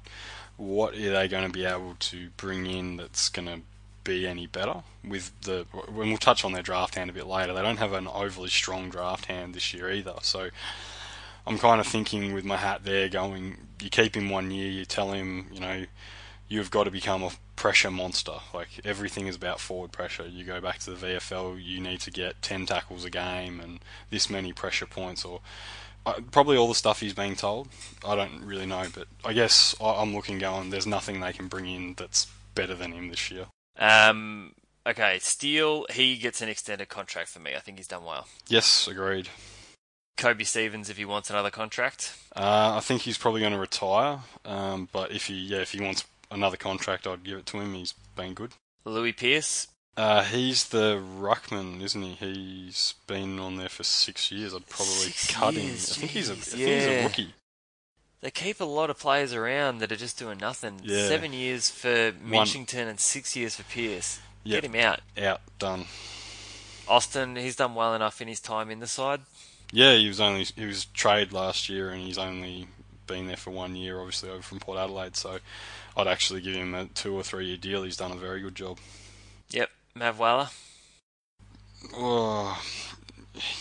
[0.56, 3.60] what are they going to be able to bring in that's going to
[4.04, 5.66] be any better with the?
[5.88, 8.48] When we'll touch on their draft hand a bit later, they don't have an overly
[8.48, 10.14] strong draft hand this year either.
[10.22, 10.50] So
[11.46, 14.84] I'm kind of thinking with my hat there, going, you keep him one year, you
[14.84, 15.84] tell him, you know,
[16.48, 18.34] you've got to become a pressure monster.
[18.54, 20.26] Like everything is about forward pressure.
[20.26, 23.80] You go back to the VFL, you need to get 10 tackles a game and
[24.10, 25.40] this many pressure points, or
[26.06, 27.68] uh, probably all the stuff he's being told.
[28.06, 31.48] I don't really know, but I guess I- I'm looking going, there's nothing they can
[31.48, 33.46] bring in that's better than him this year.
[33.78, 34.54] Um,
[34.86, 37.54] okay, Steele, he gets an extended contract for me.
[37.54, 38.26] I think he's done well.
[38.48, 39.28] Yes, agreed.
[40.20, 42.14] Koby Stevens, if he wants another contract.
[42.36, 45.80] Uh, I think he's probably going to retire, um, but if he yeah if he
[45.80, 47.74] wants another contract, I'd give it to him.
[47.74, 48.52] He's been good.
[48.84, 52.14] Lewis Pierce, Uh, he's the ruckman, isn't he?
[52.14, 54.54] He's been on there for six years.
[54.54, 56.04] I'd probably Six cut years, him.
[56.04, 57.34] I think he's a, I think he's a rookie.
[58.20, 60.80] they keep a lot of players around that are just doing nothing.
[60.84, 61.08] Yeah.
[61.08, 64.20] Seven years for Minchington and six years for Pierce.
[64.44, 64.62] Yep.
[64.62, 65.00] Get him out.
[65.22, 65.86] Out, done.
[66.88, 69.20] Austin, he's done well enough in his time in the side.
[69.72, 72.68] Yeah, he was only he was trade last year, and he's only
[73.06, 75.16] been there for one year, obviously over from Port Adelaide.
[75.16, 75.38] So
[75.96, 77.82] I'd actually give him a two or three year deal.
[77.82, 78.78] He's done a very good job.
[79.50, 80.48] Yep, Mav Weller.
[81.94, 82.62] Oh,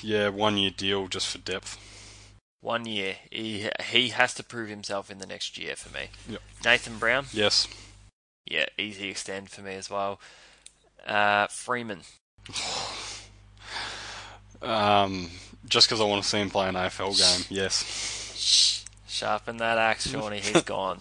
[0.01, 1.77] yeah, one year deal just for depth.
[2.61, 3.15] One year.
[3.31, 6.07] He he has to prove himself in the next year for me.
[6.27, 6.41] Yep.
[6.65, 7.25] Nathan Brown.
[7.31, 7.67] Yes.
[8.45, 10.19] Yeah, easy extend for me as well.
[11.05, 12.01] Uh, Freeman.
[14.61, 15.29] Um,
[15.67, 17.45] just because I want to see him play an AFL game.
[17.57, 18.85] Yes.
[19.07, 20.39] Sharpen that axe, Shawnee.
[20.39, 20.99] He's gone.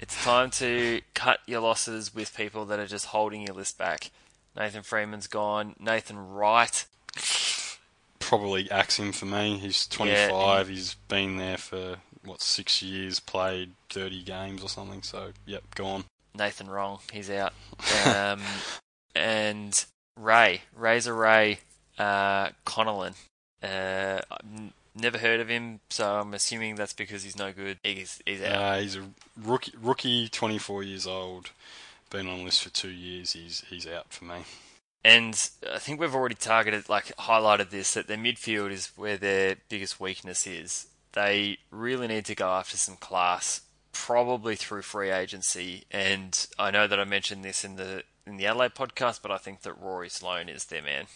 [0.00, 4.10] It's time to cut your losses with people that are just holding your list back.
[4.56, 5.76] Nathan Freeman's gone.
[5.78, 6.84] Nathan Wright.
[8.18, 9.58] Probably axe him for me.
[9.58, 10.68] He's 25.
[10.68, 13.20] He's been there for what six years.
[13.20, 15.02] Played 30 games or something.
[15.02, 16.04] So yep, gone.
[16.34, 16.98] Nathan Wrong.
[17.12, 17.52] He's out.
[18.06, 18.40] Um,
[19.14, 19.84] and and
[20.16, 21.58] Ray, Razor Ray
[21.98, 23.14] uh, Connellan.
[23.62, 24.20] Uh,
[24.94, 27.78] never heard of him, so I'm assuming that's because he's no good.
[27.82, 28.56] He's, he's out.
[28.56, 29.02] Uh, he's a
[29.40, 31.50] rookie, rookie, 24 years old,
[32.10, 33.32] been on the list for two years.
[33.32, 34.44] He's he's out for me.
[35.04, 39.56] And I think we've already targeted, like highlighted this, that their midfield is where their
[39.68, 40.86] biggest weakness is.
[41.12, 45.84] They really need to go after some class, probably through free agency.
[45.90, 49.38] And I know that I mentioned this in the in the Adelaide podcast, but I
[49.38, 51.06] think that Rory Sloane is their man.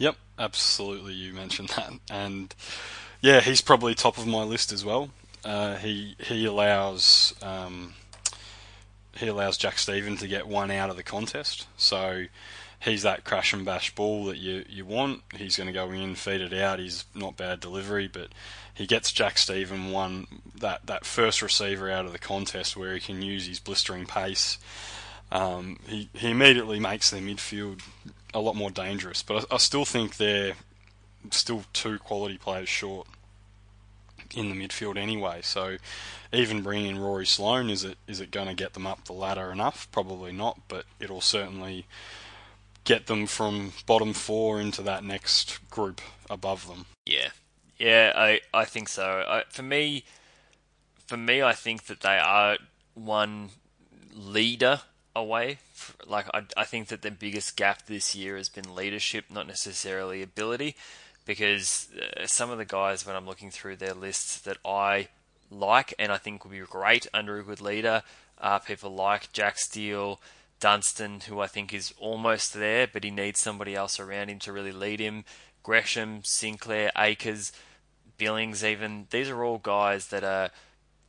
[0.00, 1.12] Yep, absolutely.
[1.12, 2.52] You mentioned that, and
[3.20, 5.10] yeah, he's probably top of my list as well.
[5.44, 7.94] Uh, he he allows um,
[9.16, 12.24] he allows Jack Steven to get one out of the contest, so
[12.80, 15.22] he's that crash and bash ball that you, you want.
[15.36, 16.78] He's going to go in, feed it out.
[16.78, 18.28] He's not bad delivery, but
[18.72, 20.26] he gets Jack Steven one
[20.58, 24.56] that that first receiver out of the contest where he can use his blistering pace.
[25.30, 27.80] Um, he he immediately makes their midfield
[28.32, 30.54] a lot more dangerous, but I, I still think they're
[31.30, 33.06] still two quality players short
[34.34, 35.40] in the midfield anyway.
[35.42, 35.76] So
[36.32, 39.12] even bringing in Rory Sloane, is it is it going to get them up the
[39.12, 39.88] ladder enough?
[39.90, 41.86] Probably not, but it'll certainly
[42.84, 46.86] get them from bottom four into that next group above them.
[47.06, 47.30] Yeah,
[47.78, 49.24] yeah, I I think so.
[49.26, 50.04] I, for me,
[51.06, 52.58] for me, I think that they are
[52.94, 53.50] one
[54.14, 54.82] leader
[55.14, 55.58] away.
[56.06, 60.22] Like I, I think that the biggest gap this year has been leadership, not necessarily
[60.22, 60.76] ability,
[61.26, 65.08] because uh, some of the guys when I'm looking through their lists that I
[65.50, 68.02] like and I think would be great under a good leader
[68.38, 70.20] are people like Jack Steele.
[70.60, 74.52] Dunstan, who I think is almost there, but he needs somebody else around him to
[74.52, 75.24] really lead him.
[75.62, 77.50] Gresham, Sinclair, Acres,
[78.18, 79.06] Billings, even.
[79.10, 80.50] These are all guys that are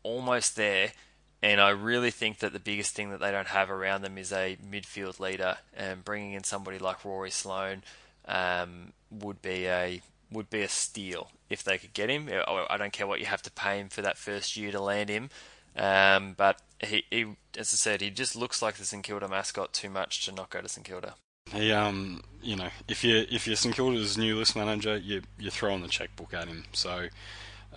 [0.04, 0.94] almost there,
[1.42, 4.32] and I really think that the biggest thing that they don't have around them is
[4.32, 7.84] a midfield leader, and bringing in somebody like Rory Sloane
[8.28, 10.02] um, would be a
[10.32, 12.30] would be a steal if they could get him.
[12.48, 15.10] I don't care what you have to pay him for that first year to land
[15.10, 15.30] him,
[15.76, 17.26] um, but he, he,
[17.58, 20.50] as I said, he just looks like the St Kilda mascot too much to not
[20.50, 21.16] go to St Kilda.
[21.52, 25.52] He, um, you know, if you if you're St Kilda's new list manager, you you're
[25.52, 26.66] throwing the checkbook at him.
[26.72, 27.08] So,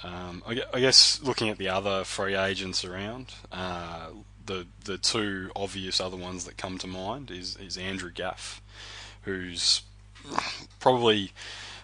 [0.02, 4.08] um, I, I, guess looking at the other free agents around, uh,
[4.44, 8.60] the the two obvious other ones that come to mind is is Andrew Gaff,
[9.22, 9.82] who's
[10.80, 11.32] probably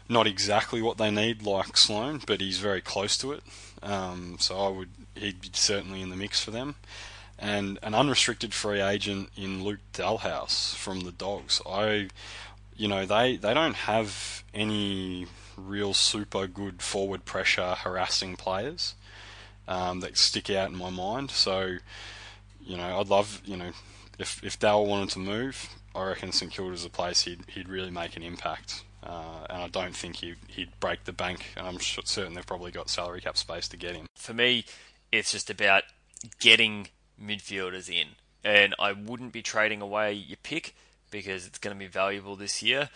[0.09, 3.45] not exactly what they need like Sloane, but he's very close to it.
[3.83, 6.75] Um, so I would he'd be certainly in the mix for them.
[7.39, 11.63] And an unrestricted free agent in Luke Dahlhaus from the Dogs.
[11.67, 12.09] I,
[12.77, 15.27] you know, they they don't have any
[15.61, 18.95] real super good forward pressure harassing players
[19.69, 21.31] um, that stick out in my mind.
[21.31, 21.77] So,
[22.61, 23.71] you know, I'd love, you know,
[24.19, 27.91] if if Dal wanted to move, I reckon St Kilda's a place he'd he'd really
[27.91, 28.85] make an impact.
[29.03, 31.53] Uh, and I don't think he, he'd break the bank.
[31.57, 34.07] And I'm sure, certain they've probably got salary cap space to get him.
[34.15, 34.67] For me,
[35.11, 35.85] it's just about
[36.39, 36.89] getting
[37.23, 38.09] midfielders in.
[38.45, 40.75] And I wouldn't be trading away your pick
[41.11, 42.91] because it's going to be valuable this year.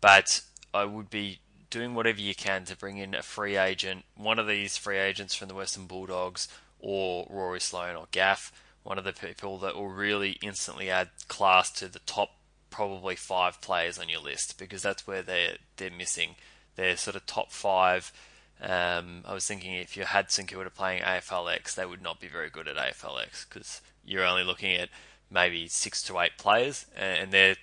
[0.00, 1.40] But I would be
[1.74, 5.34] doing whatever you can to bring in a free agent, one of these free agents
[5.34, 6.46] from the Western Bulldogs
[6.78, 8.52] or Rory Sloane or Gaff,
[8.84, 12.36] one of the people that will really instantly add class to the top
[12.70, 16.36] probably five players on your list because that's where they're they're missing.
[16.76, 18.12] They're sort of top five.
[18.60, 22.28] Um, I was thinking if you had St Kilda playing AFLX, they would not be
[22.28, 24.90] very good at AFLX because you're only looking at
[25.28, 27.56] maybe six to eight players, and they're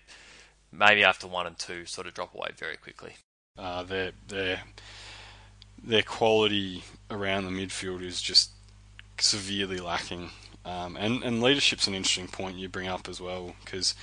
[0.69, 3.15] maybe after one and two sort of drop away very quickly.
[3.57, 4.61] Uh, their their
[5.83, 8.51] their quality around the midfield is just
[9.19, 10.29] severely lacking,
[10.65, 13.93] um, and and leadership's an interesting point you bring up as well because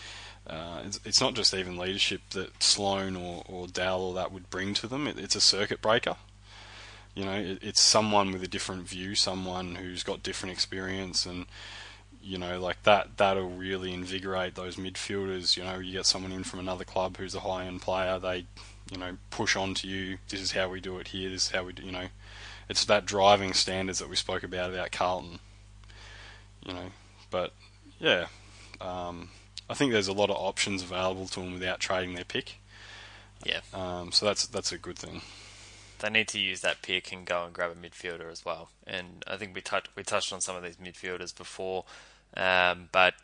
[0.49, 4.49] uh, it's, it's, not just even leadership that Sloane or, or Dal or that would
[4.49, 5.07] bring to them.
[5.07, 6.17] It, it's a circuit breaker.
[7.15, 11.47] You know, it, it's someone with a different view, someone who's got different experience, and
[12.23, 13.19] you know, like that.
[13.19, 15.57] That'll really invigorate those midfielders.
[15.57, 18.19] You know, you get someone in from another club who's a high-end player.
[18.19, 18.47] They,
[18.91, 20.19] you know, push on to you.
[20.29, 21.31] This is how we do it here.
[21.31, 21.83] This is how we do.
[21.83, 22.07] You know,
[22.69, 25.39] it's that driving standards that we spoke about about Carlton.
[26.65, 26.87] You know,
[27.31, 27.53] but
[27.99, 28.27] yeah.
[28.81, 29.31] Um,
[29.71, 32.57] I think there's a lot of options available to them without trading their pick.
[33.45, 33.61] Yeah.
[33.73, 35.23] Um, so that's that's a good thing.
[35.99, 38.69] They need to use that pick and go and grab a midfielder as well.
[38.87, 41.85] And I think we touched we touched on some of these midfielders before,
[42.37, 43.15] um, but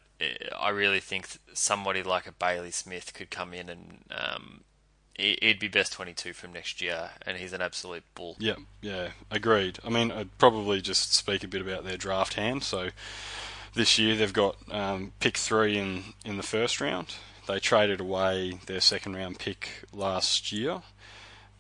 [0.58, 4.60] I really think somebody like a Bailey Smith could come in and um,
[5.16, 8.36] he'd be best 22 from next year, and he's an absolute bull.
[8.38, 9.78] Yeah, yeah, agreed.
[9.84, 12.64] I mean, I'd probably just speak a bit about their draft hand.
[12.64, 12.90] So
[13.74, 17.14] this year they've got um, pick three in, in the first round.
[17.46, 20.82] they traded away their second round pick last year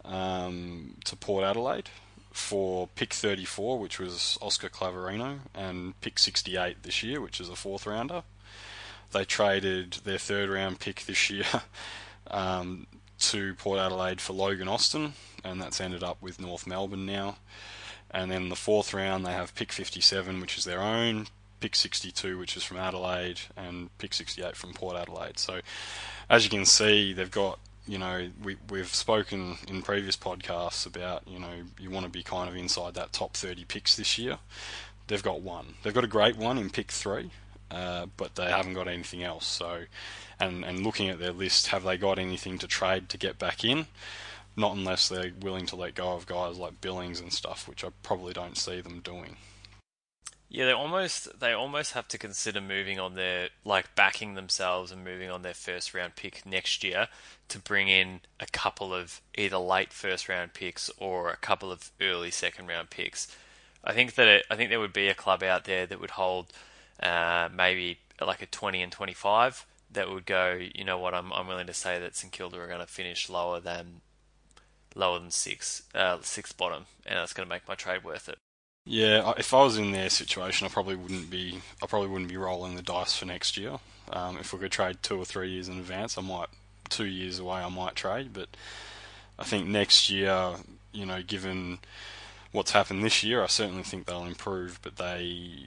[0.04, 1.90] um, to Port Adelaide
[2.32, 7.54] for pick 34, which was Oscar Clavarino, and pick 68 this year, which is a
[7.54, 8.24] fourth rounder.
[9.12, 11.46] They traded their third round pick this year
[12.26, 12.88] um,
[13.18, 17.36] to Port Adelaide for Logan Austin, and that's ended up with North Melbourne now.
[18.10, 21.26] And then the fourth round, they have pick 57, which is their own,
[21.60, 25.38] pick 62, which is from Adelaide, and pick 68 from Port Adelaide.
[25.38, 25.60] So,
[26.30, 31.22] as you can see, they've got you know, we, we've spoken in previous podcasts about,
[31.26, 34.38] you know, you want to be kind of inside that top 30 picks this year.
[35.06, 35.74] They've got one.
[35.82, 37.30] They've got a great one in pick three,
[37.70, 39.46] uh, but they haven't got anything else.
[39.46, 39.82] So,
[40.40, 43.64] and, and looking at their list, have they got anything to trade to get back
[43.64, 43.86] in?
[44.56, 47.88] Not unless they're willing to let go of guys like Billings and stuff, which I
[48.02, 49.36] probably don't see them doing.
[50.54, 55.02] Yeah, they almost they almost have to consider moving on their like backing themselves and
[55.02, 57.08] moving on their first round pick next year
[57.48, 61.90] to bring in a couple of either late first round picks or a couple of
[62.00, 63.26] early second round picks.
[63.82, 66.12] I think that it, I think there would be a club out there that would
[66.12, 66.52] hold
[67.02, 71.46] uh, maybe like a 20 and 25 that would go, you know what, I'm I'm
[71.46, 74.00] willing to say that St Kilda are going to finish lower than
[74.94, 78.38] lower than six, uh, sixth bottom, and that's going to make my trade worth it.
[78.86, 81.60] Yeah, if I was in their situation, I probably wouldn't be.
[81.82, 83.78] I probably wouldn't be rolling the dice for next year.
[84.10, 86.48] Um, if we could trade two or three years in advance, I might.
[86.90, 88.48] Two years away, I might trade, but
[89.38, 90.56] I think next year,
[90.92, 91.78] you know, given
[92.54, 94.78] what's happened this year, I certainly think they'll improve.
[94.80, 95.66] But they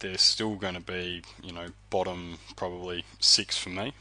[0.00, 3.92] they're still going to be, you know, bottom probably six for me.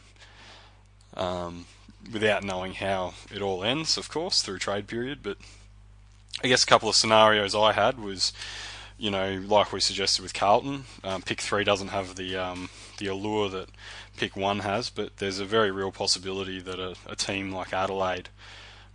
[1.16, 1.66] Um,
[2.12, 5.38] without knowing how it all ends, of course, through trade period, but
[6.44, 8.34] I guess a couple of scenarios I had was,
[8.98, 13.08] you know, like we suggested with Carlton, um, pick three doesn't have the um, the
[13.08, 13.70] allure that
[14.18, 18.30] pick one has, but there's a very real possibility that a, a team like Adelaide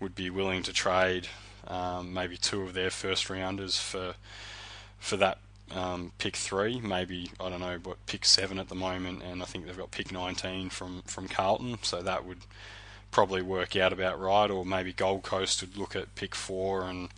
[0.01, 1.29] would be willing to trade
[1.69, 4.15] um, maybe two of their first rounders for
[4.99, 5.39] for that
[5.71, 9.45] um, pick three, maybe I don't know what pick seven at the moment, and I
[9.45, 12.39] think they've got pick 19 from from Carlton, so that would
[13.11, 14.51] probably work out about right.
[14.51, 17.11] Or maybe Gold Coast would look at pick four and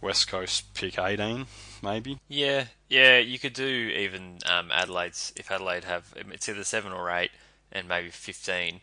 [0.00, 1.46] West Coast pick 18,
[1.82, 2.18] maybe.
[2.28, 7.10] Yeah, yeah, you could do even um, Adelaide's if Adelaide have it's either seven or
[7.10, 7.30] eight,
[7.72, 8.80] and maybe 15.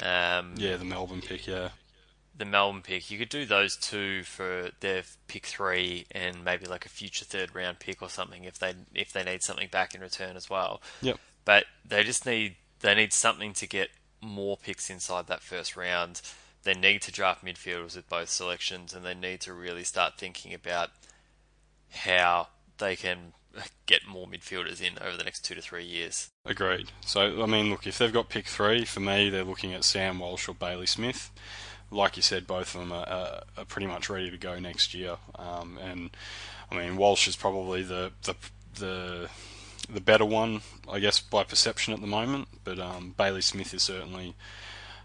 [0.00, 1.70] Um, yeah, the Melbourne pick, yeah.
[2.38, 6.86] The Melbourne pick, you could do those two for their pick three, and maybe like
[6.86, 10.00] a future third round pick or something if they if they need something back in
[10.00, 10.80] return as well.
[11.02, 11.18] Yep.
[11.44, 16.20] But they just need they need something to get more picks inside that first round
[16.68, 20.52] they need to draft midfielders with both selections, and they need to really start thinking
[20.52, 20.90] about
[21.90, 23.32] how they can
[23.86, 26.28] get more midfielders in over the next two to three years.
[26.44, 26.90] Agreed.
[27.00, 30.18] So, I mean, look, if they've got pick three, for me, they're looking at Sam
[30.18, 31.30] Walsh or Bailey Smith.
[31.90, 34.94] Like you said, both of them are, are, are pretty much ready to go next
[34.94, 35.16] year.
[35.36, 36.10] Um, and
[36.70, 38.34] I mean, Walsh is probably the the
[38.74, 39.30] the
[39.90, 40.60] the better one,
[40.90, 42.48] I guess, by perception at the moment.
[42.64, 44.34] But um, Bailey Smith is certainly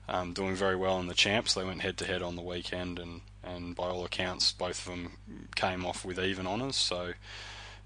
[0.07, 1.53] um, doing very well in the champs.
[1.53, 4.91] They went head to head on the weekend, and, and by all accounts, both of
[4.91, 5.13] them
[5.55, 6.75] came off with even honours.
[6.75, 7.13] So,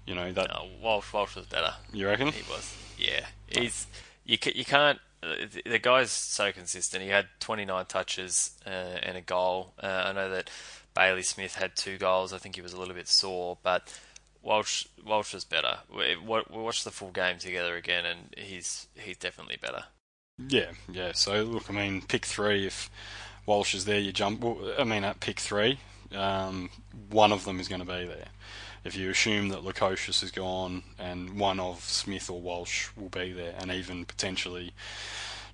[0.06, 1.74] you know that no, Walsh Walsh was better.
[1.92, 2.28] You reckon?
[2.28, 2.76] He was.
[2.98, 3.86] Yeah, he's
[4.24, 4.98] you you can't.
[5.22, 7.02] Uh, the guy's so consistent.
[7.02, 8.70] He had 29 touches uh,
[9.02, 9.74] and a goal.
[9.82, 10.50] Uh, I know that
[10.94, 12.32] Bailey Smith had two goals.
[12.32, 13.92] I think he was a little bit sore, but
[14.42, 15.78] Walsh Walsh was better.
[15.94, 19.84] We, we watched the full game together again, and he's he's definitely better.
[20.38, 21.12] Yeah, yeah.
[21.12, 22.66] So look, I mean, pick three.
[22.66, 22.90] If
[23.46, 24.44] Walsh is there, you jump.
[24.78, 25.80] I mean, at pick three,
[26.14, 26.70] um,
[27.10, 28.28] one of them is going to be there.
[28.88, 33.32] If you assume that Lukosius is gone and one of Smith or Walsh will be
[33.32, 34.72] there, and even potentially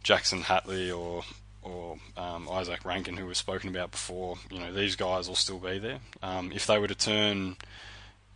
[0.05, 1.25] Jackson Hately or
[1.61, 5.59] or um, Izak Rankine, who was spoken about before, you know, these guys will still
[5.59, 5.99] be there.
[6.23, 7.57] Um, if they were to turn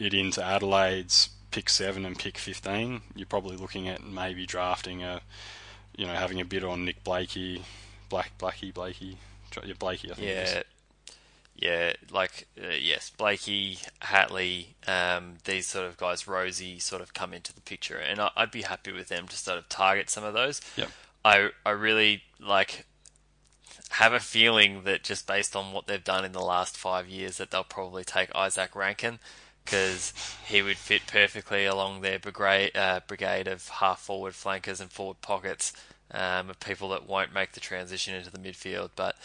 [0.01, 5.21] it into Adelaide's pick seven and pick fifteen, you're probably looking at maybe drafting a
[5.97, 7.63] you know, having a bid on Nick Blakey,
[8.09, 9.17] Black Blakey, Blakey,
[9.79, 10.29] Blakey, I think.
[10.29, 10.63] Yeah,
[11.59, 17.35] yeah, like uh, yes, Blakey, Hately, um, these sort of guys, Rozee, sort of come
[17.35, 20.23] into the picture, and I, would be happy with them to sort of target some
[20.23, 20.61] of those.
[20.77, 20.87] Yeah,
[21.25, 22.87] I I really like
[23.91, 27.39] have a feeling that just based on what they've done in the last five years,
[27.39, 29.19] that they'll probably take Izak Rankine
[29.65, 30.13] because
[30.47, 35.21] he would fit perfectly along their brigade, uh, brigade of half forward flankers and forward
[35.21, 35.73] pockets
[36.13, 38.91] um, of people that won't make the transition into the midfield.
[38.97, 39.17] But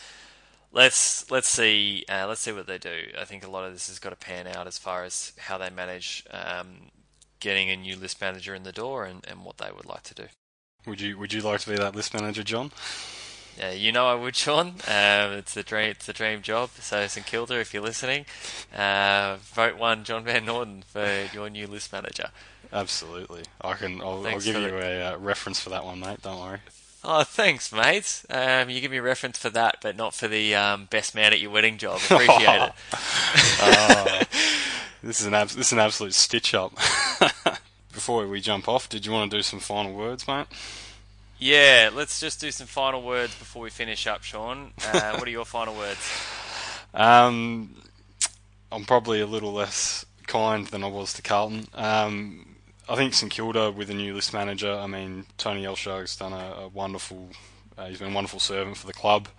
[0.74, 3.04] let's let's see uh, let's see what they do.
[3.20, 5.58] I think a lot of this has got to pan out as far as how
[5.58, 6.90] they manage um,
[7.40, 10.14] getting a new list manager in the door and, and what they would like to
[10.14, 10.26] do.
[10.86, 12.72] Would you Would you like to be that list manager, John?
[13.58, 14.68] Yeah, you know I would, Sean.
[14.88, 15.92] Um, it's the dream.
[15.92, 16.72] It's the dream job.
[16.80, 18.26] So St Kilda, if you're listening,
[18.76, 22.30] uh, vote one John Van Norden for your new list manager.
[22.72, 23.44] Absolutely.
[23.62, 24.02] I can.
[24.02, 26.24] I'll, I'll give you a uh, reference for that one, mate.
[26.24, 26.60] Don't worry.
[27.06, 28.24] Oh, thanks, mate.
[28.30, 31.34] Um, you give me a reference for that, but not for the um, best man
[31.34, 32.00] at your wedding job.
[32.10, 32.72] Appreciate it.
[33.62, 34.22] oh,
[35.04, 36.74] this is an ab- this is an absolute stitch up.
[37.94, 40.48] Before we jump off, did you want to do some final words, mate?
[41.38, 44.72] Yeah, let's just do some final words before we finish up, Sean.
[44.86, 46.00] Uh, what are your final words?
[46.94, 47.76] Um,
[48.72, 51.68] I'm probably a little less kind than I was to Carlton.
[51.74, 52.53] Um,
[52.90, 54.74] I think St Kilda with a new list manager.
[54.74, 57.30] I mean, Tony Elshaug's done a, a wonderful.
[57.78, 59.30] Uh, he's been a wonderful servant for the club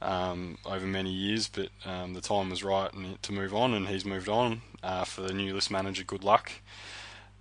[0.00, 2.90] um, over many years, but um, the time was right
[3.22, 4.62] to move on, and he's moved on.
[4.82, 6.50] Uh, for the new list manager, good luck.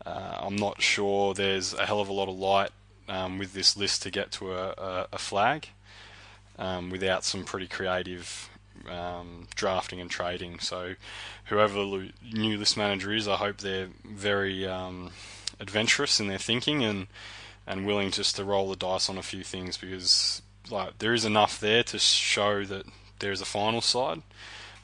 [0.06, 2.72] Uh, I'm not sure there's a hell of a lot of light
[3.08, 5.70] um, with this list to get to a, a, a flag
[6.60, 8.50] um, without some pretty creative
[8.90, 10.60] um, drafting and trading.
[10.60, 10.96] So,
[11.46, 15.12] whoever the new list manager is, I hope they're very um,
[15.60, 17.08] adventurous in their thinking and
[17.66, 20.42] and willing just to roll the dice on a few things because
[20.72, 22.86] like there is enough there to show that
[23.20, 24.22] there is a final side,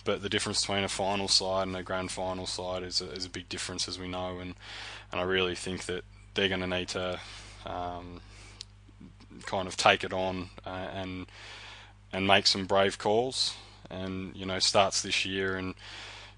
[0.05, 3.25] but the difference between a final side and a grand final side is a, is
[3.25, 4.55] a big difference as we know, and
[5.11, 6.03] and I really think that
[6.33, 7.19] they're going to need to
[7.65, 8.21] um,
[9.45, 11.27] kind of take it on uh, and
[12.11, 13.55] and make some brave calls,
[13.89, 15.75] and you know starts this year and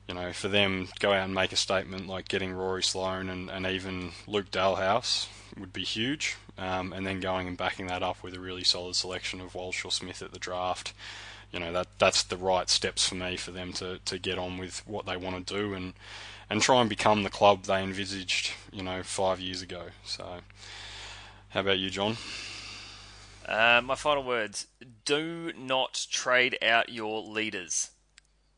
[0.07, 3.49] you know, for them go out and make a statement like getting Rory Sloane and,
[3.49, 5.27] and even Luke Dahlhaus
[5.59, 6.37] would be huge.
[6.57, 9.83] Um, and then going and backing that up with a really solid selection of Walsh
[9.83, 10.93] or Smith at the draft.
[11.51, 14.57] You know, that that's the right steps for me for them to, to get on
[14.57, 15.93] with what they want to do and
[16.49, 19.85] and try and become the club they envisaged, you know, five years ago.
[20.03, 20.41] So,
[21.49, 22.17] how about you, John?
[23.47, 24.67] Uh, my final words:
[25.05, 27.91] Do not trade out your leaders.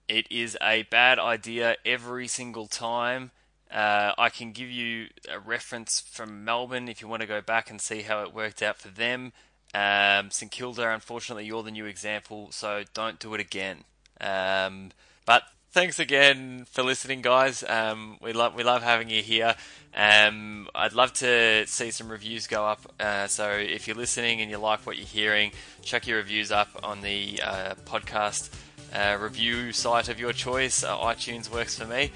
[0.07, 3.31] It is a bad idea every single time.
[3.69, 7.69] Uh, I can give you a reference from Melbourne if you want to go back
[7.69, 9.33] and see how it worked out for them.
[9.73, 13.83] Um, St Kilda, unfortunately, you're the new example, so don't do it again.
[14.21, 14.91] Um,
[15.25, 17.63] but thanks again for listening, guys.
[17.67, 19.55] Um, we love we love having you here.
[19.93, 22.89] Um, I'd love to see some reviews go up.
[22.97, 25.51] Uh, so if you're listening and you like what you're hearing,
[25.81, 28.49] check your reviews up on the uh, podcast
[28.93, 30.83] uh, review site of your choice.
[30.83, 32.11] Uh, iTunes works for me.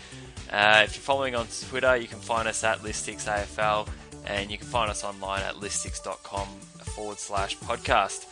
[0.52, 3.88] Uh, if you're following on Twitter, you can find us at Listix AFL
[4.26, 8.26] and you can find us online at listix.com forward slash podcast.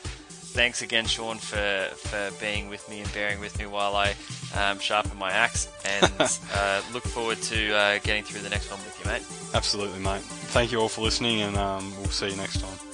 [0.51, 4.15] Thanks again, Sean, for, for being with me and bearing with me while I
[4.57, 6.11] um, sharpen my axe, and
[6.55, 9.23] uh, look forward to uh, getting through the next one with you, mate.
[9.53, 10.21] Absolutely, mate.
[10.21, 12.88] Thank you all for listening, and um, we'll see you next time.